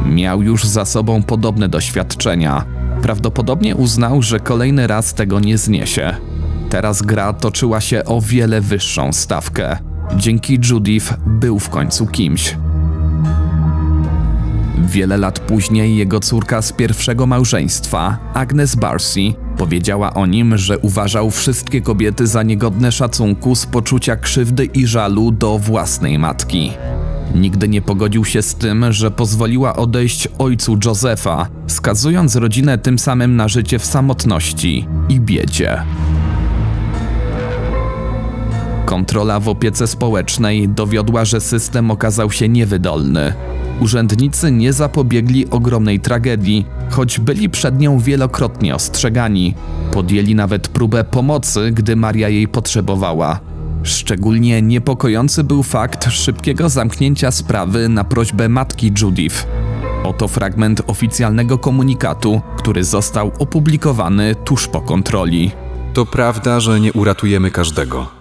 Miał 0.05 0.41
już 0.41 0.63
za 0.65 0.85
sobą 0.85 1.23
podobne 1.23 1.69
doświadczenia. 1.69 2.65
Prawdopodobnie 3.01 3.75
uznał, 3.75 4.21
że 4.21 4.39
kolejny 4.39 4.87
raz 4.87 5.13
tego 5.13 5.39
nie 5.39 5.57
zniesie. 5.57 6.15
Teraz 6.69 7.01
gra 7.01 7.33
toczyła 7.33 7.81
się 7.81 8.05
o 8.05 8.21
wiele 8.21 8.61
wyższą 8.61 9.13
stawkę. 9.13 9.77
Dzięki 10.15 10.59
Judith 10.69 11.13
był 11.25 11.59
w 11.59 11.69
końcu 11.69 12.07
kimś. 12.07 12.55
Wiele 14.77 15.17
lat 15.17 15.39
później 15.39 15.97
jego 15.97 16.19
córka 16.19 16.61
z 16.61 16.71
pierwszego 16.71 17.25
małżeństwa, 17.25 18.17
Agnes 18.33 18.75
Barcy, 18.75 19.21
powiedziała 19.57 20.13
o 20.13 20.25
nim, 20.25 20.57
że 20.57 20.79
uważał 20.79 21.31
wszystkie 21.31 21.81
kobiety 21.81 22.27
za 22.27 22.43
niegodne 22.43 22.91
szacunku 22.91 23.55
z 23.55 23.65
poczucia 23.65 24.15
krzywdy 24.15 24.65
i 24.65 24.87
żalu 24.87 25.31
do 25.31 25.59
własnej 25.59 26.19
matki. 26.19 26.71
Nigdy 27.35 27.67
nie 27.67 27.81
pogodził 27.81 28.25
się 28.25 28.41
z 28.41 28.55
tym, 28.55 28.93
że 28.93 29.11
pozwoliła 29.11 29.75
odejść 29.75 30.27
ojcu 30.37 30.77
Josefa, 30.85 31.47
skazując 31.67 32.35
rodzinę 32.35 32.77
tym 32.77 32.99
samym 32.99 33.35
na 33.35 33.47
życie 33.47 33.79
w 33.79 33.85
samotności 33.85 34.87
i 35.09 35.19
biedzie. 35.19 35.83
Kontrola 38.87 39.39
w 39.39 39.49
opiece 39.49 39.87
społecznej 39.87 40.69
dowiodła, 40.69 41.25
że 41.25 41.41
system 41.41 41.91
okazał 41.91 42.31
się 42.31 42.49
niewydolny. 42.49 43.33
Urzędnicy 43.79 44.51
nie 44.51 44.73
zapobiegli 44.73 45.49
ogromnej 45.49 45.99
tragedii, 45.99 46.65
choć 46.89 47.19
byli 47.19 47.49
przed 47.49 47.79
nią 47.79 47.99
wielokrotnie 47.99 48.75
ostrzegani. 48.75 49.55
Podjęli 49.91 50.35
nawet 50.35 50.67
próbę 50.67 51.03
pomocy, 51.03 51.71
gdy 51.71 51.95
Maria 51.95 52.29
jej 52.29 52.47
potrzebowała. 52.47 53.39
Szczególnie 53.83 54.61
niepokojący 54.61 55.43
był 55.43 55.63
fakt 55.63 56.11
szybkiego 56.11 56.69
zamknięcia 56.69 57.31
sprawy 57.31 57.89
na 57.89 58.03
prośbę 58.03 58.49
matki 58.49 58.91
Judith. 59.01 59.47
Oto 60.03 60.27
fragment 60.27 60.81
oficjalnego 60.87 61.57
komunikatu, 61.57 62.41
który 62.57 62.83
został 62.83 63.31
opublikowany 63.39 64.35
tuż 64.35 64.67
po 64.67 64.81
kontroli. 64.81 65.51
To 65.93 66.05
prawda, 66.05 66.59
że 66.59 66.79
nie 66.79 66.93
uratujemy 66.93 67.51
każdego. 67.51 68.16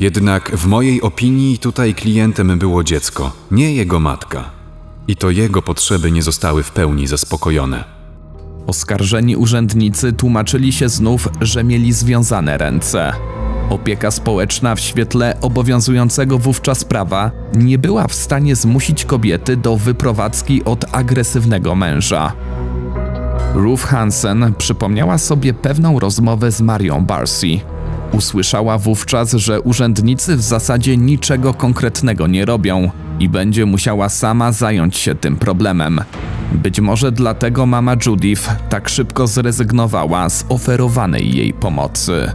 Jednak 0.00 0.56
w 0.56 0.66
mojej 0.66 1.02
opinii 1.02 1.58
tutaj 1.58 1.94
klientem 1.94 2.58
było 2.58 2.84
dziecko, 2.84 3.32
nie 3.50 3.74
jego 3.74 4.00
matka. 4.00 4.50
I 5.08 5.16
to 5.16 5.30
jego 5.30 5.62
potrzeby 5.62 6.10
nie 6.10 6.22
zostały 6.22 6.62
w 6.62 6.70
pełni 6.70 7.06
zaspokojone. 7.06 7.84
Oskarżeni 8.66 9.36
urzędnicy 9.36 10.12
tłumaczyli 10.12 10.72
się 10.72 10.88
znów, 10.88 11.28
że 11.40 11.64
mieli 11.64 11.92
związane 11.92 12.58
ręce. 12.58 13.12
Opieka 13.70 14.10
społeczna 14.10 14.74
w 14.74 14.80
świetle 14.80 15.36
obowiązującego 15.40 16.38
wówczas 16.38 16.84
prawa 16.84 17.30
nie 17.54 17.78
była 17.78 18.08
w 18.08 18.14
stanie 18.14 18.56
zmusić 18.56 19.04
kobiety 19.04 19.56
do 19.56 19.76
wyprowadzki 19.76 20.64
od 20.64 20.84
agresywnego 20.92 21.74
męża. 21.74 22.32
Ruth 23.54 23.82
Hansen 23.82 24.54
przypomniała 24.58 25.18
sobie 25.18 25.54
pewną 25.54 25.98
rozmowę 25.98 26.52
z 26.52 26.60
Marią 26.60 27.04
Barcy. 27.04 27.46
Usłyszała 28.16 28.78
wówczas, 28.78 29.32
że 29.32 29.60
urzędnicy 29.60 30.36
w 30.36 30.42
zasadzie 30.42 30.96
niczego 30.96 31.54
konkretnego 31.54 32.26
nie 32.26 32.44
robią 32.44 32.90
i 33.20 33.28
będzie 33.28 33.66
musiała 33.66 34.08
sama 34.08 34.52
zająć 34.52 34.96
się 34.96 35.14
tym 35.14 35.36
problemem. 35.36 36.00
Być 36.52 36.80
może 36.80 37.12
dlatego 37.12 37.66
mama 37.66 37.96
Judith 38.06 38.50
tak 38.68 38.88
szybko 38.88 39.26
zrezygnowała 39.26 40.28
z 40.28 40.44
oferowanej 40.48 41.36
jej 41.36 41.52
pomocy. 41.52 42.32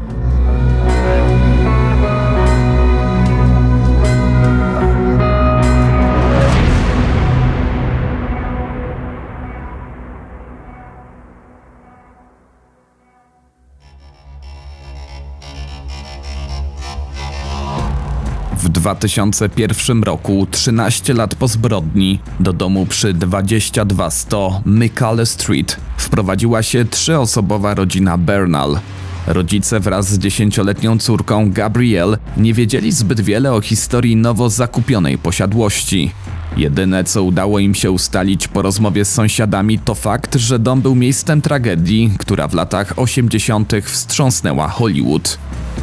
2001 18.82 20.04
roku, 20.04 20.48
13 20.52 21.13
lat 21.13 21.36
po 21.36 21.48
zbrodni, 21.48 22.20
do 22.39 22.54
domu 22.54 22.86
przy 22.86 23.13
2200 23.13 24.38
Mykale 24.65 25.26
Street 25.26 25.78
wprowadziła 25.98 26.63
się 26.63 26.86
trzyosobowa 26.86 27.74
rodzina 27.76 28.17
Bernal. 28.17 28.80
Rodzice 29.28 29.80
wraz 29.80 30.10
z 30.10 30.20
dziesięcioletnią 30.20 30.98
córką 30.98 31.52
Gabrielle 31.52 32.18
nie 32.38 32.54
wiedzieli 32.54 32.92
zbyt 32.92 33.22
wiele 33.22 33.54
o 33.54 33.62
historii 33.62 34.16
nowo 34.16 34.50
zakupionej 34.50 35.18
posiadłości. 35.18 36.12
Jedyne 36.58 37.04
co 37.04 37.24
udało 37.24 37.60
im 37.60 37.76
się 37.76 37.92
ustalić 37.92 38.48
po 38.48 38.62
rozmowie 38.62 39.06
z 39.06 39.14
sąsiadami 39.14 39.80
to 39.80 39.96
fakt, 39.96 40.36
że 40.36 40.60
dom 40.60 40.82
był 40.82 40.96
miejscem 40.96 41.42
tragedii, 41.42 42.14
która 42.20 42.48
w 42.48 42.54
latach 42.54 42.94
80. 42.96 43.74
wstrząsnęła 43.84 44.68
Hollywood. 44.68 45.38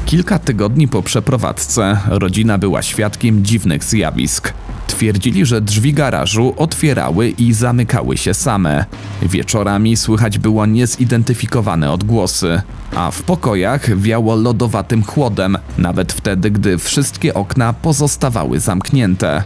Kilka 0.06 0.38
tygodni 0.38 0.88
po 0.88 1.02
przeprowadzce 1.02 2.00
rodzina 2.06 2.58
była 2.58 2.82
świadkiem 2.82 3.44
dziwnych 3.44 3.84
zjawisk. 3.84 4.52
Twierdzili, 4.88 5.46
że 5.46 5.60
drzwi 5.60 5.92
garażu 5.92 6.54
otwierały 6.56 7.28
i 7.28 7.52
zamykały 7.52 8.16
się 8.16 8.34
same. 8.34 8.84
Wieczorami 9.22 9.96
słychać 9.96 10.38
było 10.38 10.66
niezidentyfikowane 10.66 11.92
odgłosy, 11.92 12.62
a 12.96 13.10
w 13.10 13.22
pokojach 13.22 13.98
wiało 13.98 14.36
lodowatym 14.36 15.02
chłodem, 15.02 15.58
nawet 15.78 16.12
wtedy, 16.12 16.50
gdy 16.50 16.78
wszystkie 16.78 17.34
okna 17.34 17.72
pozostawały 17.72 18.60
zamknięte. 18.60 19.42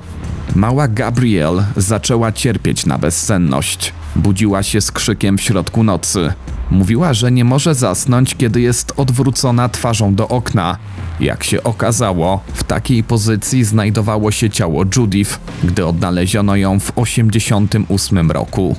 Mała 0.54 0.88
Gabrielle 0.88 1.64
zaczęła 1.76 2.32
cierpieć 2.32 2.86
na 2.86 2.98
bezsenność. 2.98 3.92
Budziła 4.16 4.62
się 4.62 4.80
z 4.80 4.92
krzykiem 4.92 5.38
w 5.38 5.42
środku 5.42 5.84
nocy. 5.84 6.32
Mówiła, 6.72 7.14
że 7.14 7.32
nie 7.32 7.44
może 7.44 7.74
zasnąć, 7.74 8.34
kiedy 8.34 8.60
jest 8.60 8.92
odwrócona 8.96 9.68
twarzą 9.68 10.14
do 10.14 10.28
okna. 10.28 10.78
Jak 11.20 11.44
się 11.44 11.62
okazało, 11.62 12.40
w 12.54 12.64
takiej 12.64 13.04
pozycji 13.04 13.64
znajdowało 13.64 14.30
się 14.30 14.50
ciało 14.50 14.84
Judith, 14.96 15.38
gdy 15.64 15.86
odnaleziono 15.86 16.56
ją 16.56 16.80
w 16.80 16.92
1988 16.92 18.30
roku. 18.30 18.76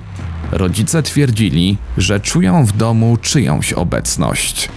Rodzice 0.51 1.03
twierdzili, 1.03 1.77
że 1.97 2.19
czują 2.19 2.65
w 2.65 2.71
domu 2.71 3.17
czyjąś 3.21 3.73
obecność. 3.73 4.69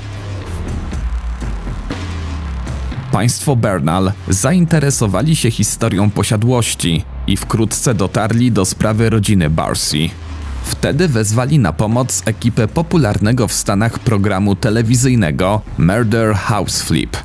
Państwo 3.12 3.56
Bernal 3.56 4.12
zainteresowali 4.28 5.36
się 5.36 5.50
historią 5.50 6.10
posiadłości 6.10 7.04
i 7.26 7.36
wkrótce 7.36 7.94
dotarli 7.94 8.52
do 8.52 8.64
sprawy 8.64 9.10
rodziny 9.10 9.50
Barcy. 9.50 9.98
Wtedy 10.66 11.08
wezwali 11.08 11.58
na 11.58 11.72
pomoc 11.72 12.22
ekipę 12.24 12.68
popularnego 12.68 13.48
w 13.48 13.52
Stanach 13.52 13.98
programu 13.98 14.54
telewizyjnego 14.56 15.60
Murder 15.78 16.34
House 16.34 16.82
Flip. 16.82 17.16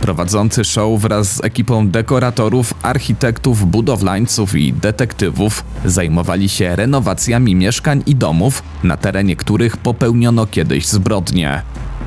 Prowadzący 0.00 0.64
show 0.64 1.00
wraz 1.00 1.36
z 1.36 1.44
ekipą 1.44 1.88
dekoratorów, 1.88 2.74
architektów, 2.82 3.70
budowlańców 3.70 4.54
i 4.54 4.72
detektywów 4.72 5.64
zajmowali 5.84 6.48
się 6.48 6.76
renowacjami 6.76 7.54
mieszkań 7.54 8.02
i 8.06 8.14
domów, 8.14 8.62
na 8.82 8.96
terenie 8.96 9.36
których 9.36 9.76
popełniono 9.76 10.46
kiedyś 10.46 10.86
zbrodnie. 10.86 11.62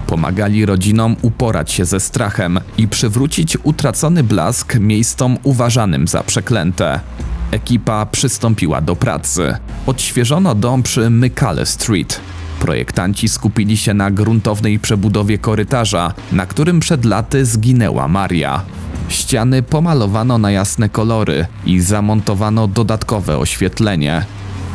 Pomagali 0.07 0.65
rodzinom 0.65 1.15
uporać 1.21 1.71
się 1.71 1.85
ze 1.85 1.99
strachem 1.99 2.59
i 2.77 2.87
przywrócić 2.87 3.57
utracony 3.63 4.23
blask 4.23 4.75
miejscom 4.79 5.37
uważanym 5.43 6.07
za 6.07 6.23
przeklęte. 6.23 6.99
Ekipa 7.53 8.05
przystąpiła 8.05 8.81
do 8.81 8.95
pracy. 8.95 9.55
Odświeżono 9.85 10.55
dom 10.55 10.83
przy 10.83 11.09
Mykale 11.09 11.65
Street. 11.65 12.19
Projektanci 12.59 13.29
skupili 13.29 13.77
się 13.77 13.93
na 13.93 14.11
gruntownej 14.11 14.79
przebudowie 14.79 15.37
korytarza, 15.37 16.13
na 16.31 16.45
którym 16.45 16.79
przed 16.79 17.05
laty 17.05 17.45
zginęła 17.45 18.07
Maria. 18.07 18.61
Ściany 19.09 19.63
pomalowano 19.63 20.37
na 20.37 20.51
jasne 20.51 20.89
kolory 20.89 21.45
i 21.65 21.79
zamontowano 21.79 22.67
dodatkowe 22.67 23.37
oświetlenie. 23.37 24.25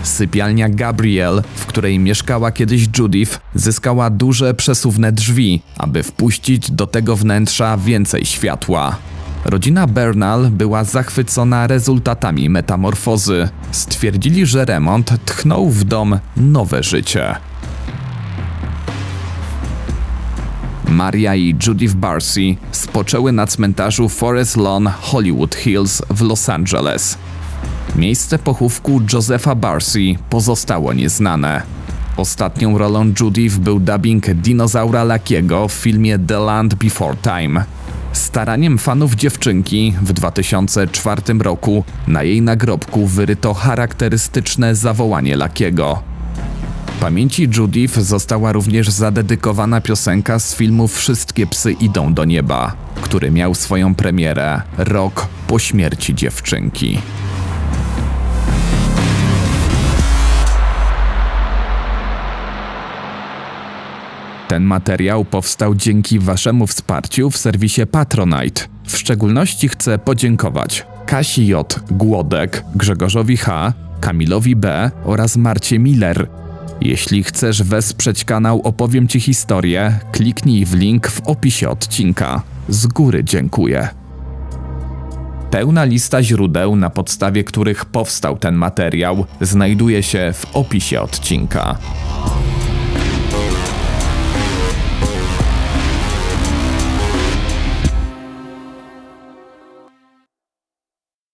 Sypialnia 0.02 0.68
Gabrielle, 0.68 1.42
w 1.54 1.66
której 1.66 1.98
mieszkała 1.98 2.52
kiedyś 2.52 2.88
Judith, 2.98 3.40
zyskała 3.54 4.10
duże 4.10 4.54
przesuwne 4.54 5.12
drzwi, 5.12 5.62
aby 5.78 6.02
wpuścić 6.02 6.70
do 6.70 6.86
tego 6.86 7.16
wnętrza 7.16 7.76
więcej 7.76 8.24
światła. 8.24 8.96
Rodzina 9.44 9.86
Bernal 9.86 10.50
była 10.50 10.84
zachwycona 10.84 11.66
rezultatami 11.66 12.50
metamorfozy. 12.50 13.48
Stwierdzili, 13.70 14.46
że 14.46 14.64
remont 14.64 15.12
tchnął 15.24 15.70
w 15.70 15.84
dom 15.84 16.18
nowe 16.36 16.82
życie. 16.82 17.36
Maria 20.88 21.34
i 21.34 21.56
Judith 21.66 21.94
Barcy 21.94 22.40
spoczęły 22.72 23.32
na 23.32 23.46
cmentarzu 23.46 24.08
Forest 24.08 24.56
Lawn 24.56 24.86
Hollywood 25.00 25.54
Hills 25.54 26.02
w 26.10 26.22
Los 26.22 26.48
Angeles. 26.48 27.18
Miejsce 27.96 28.38
pochówku 28.38 29.00
Josepha 29.12 29.54
Barcy 29.54 30.00
pozostało 30.30 30.92
nieznane. 30.92 31.62
Ostatnią 32.16 32.78
rolą 32.78 33.12
Judith 33.20 33.56
był 33.56 33.80
dubbing 33.80 34.34
dinozaura 34.34 35.04
Lakiego 35.04 35.68
w 35.68 35.72
filmie 35.72 36.18
The 36.18 36.38
Land 36.38 36.74
Before 36.74 37.16
Time. 37.16 37.77
Staraniem 38.18 38.78
fanów 38.78 39.14
dziewczynki 39.14 39.94
w 40.02 40.12
2004 40.12 41.22
roku 41.40 41.84
na 42.08 42.22
jej 42.22 42.42
nagrobku 42.42 43.06
wyryto 43.06 43.54
charakterystyczne 43.54 44.74
zawołanie 44.74 45.36
Lakiego. 45.36 46.02
Pamięci 47.00 47.48
Judith 47.56 47.98
została 47.98 48.52
również 48.52 48.88
zadedykowana 48.88 49.80
piosenka 49.80 50.38
z 50.38 50.54
filmu 50.54 50.88
Wszystkie 50.88 51.46
psy 51.46 51.72
idą 51.72 52.14
do 52.14 52.24
nieba, 52.24 52.72
który 53.00 53.30
miał 53.30 53.54
swoją 53.54 53.94
premierę 53.94 54.62
rok 54.78 55.26
po 55.46 55.58
śmierci 55.58 56.14
dziewczynki. 56.14 56.98
Ten 64.48 64.64
materiał 64.64 65.24
powstał 65.24 65.74
dzięki 65.74 66.18
Waszemu 66.18 66.66
wsparciu 66.66 67.30
w 67.30 67.36
serwisie 67.36 67.86
Patronite. 67.86 68.62
W 68.86 68.98
szczególności 68.98 69.68
chcę 69.68 69.98
podziękować 69.98 70.86
Kasi 71.06 71.46
J. 71.46 71.80
Głodek, 71.90 72.64
Grzegorzowi 72.74 73.36
H., 73.36 73.72
Kamilowi 74.00 74.56
B. 74.56 74.90
oraz 75.04 75.36
Marcie 75.36 75.78
Miller. 75.78 76.28
Jeśli 76.80 77.22
chcesz 77.22 77.62
wesprzeć 77.62 78.24
kanał 78.24 78.60
Opowiem 78.64 79.08
Ci 79.08 79.20
historię, 79.20 79.98
kliknij 80.12 80.64
w 80.64 80.74
link 80.74 81.08
w 81.08 81.20
opisie 81.20 81.68
odcinka. 81.68 82.42
Z 82.68 82.86
góry 82.86 83.24
dziękuję. 83.24 83.88
Pełna 85.50 85.84
lista 85.84 86.22
źródeł, 86.22 86.76
na 86.76 86.90
podstawie 86.90 87.44
których 87.44 87.84
powstał 87.84 88.36
ten 88.36 88.54
materiał, 88.54 89.26
znajduje 89.40 90.02
się 90.02 90.32
w 90.34 90.56
opisie 90.56 91.00
odcinka. 91.00 91.78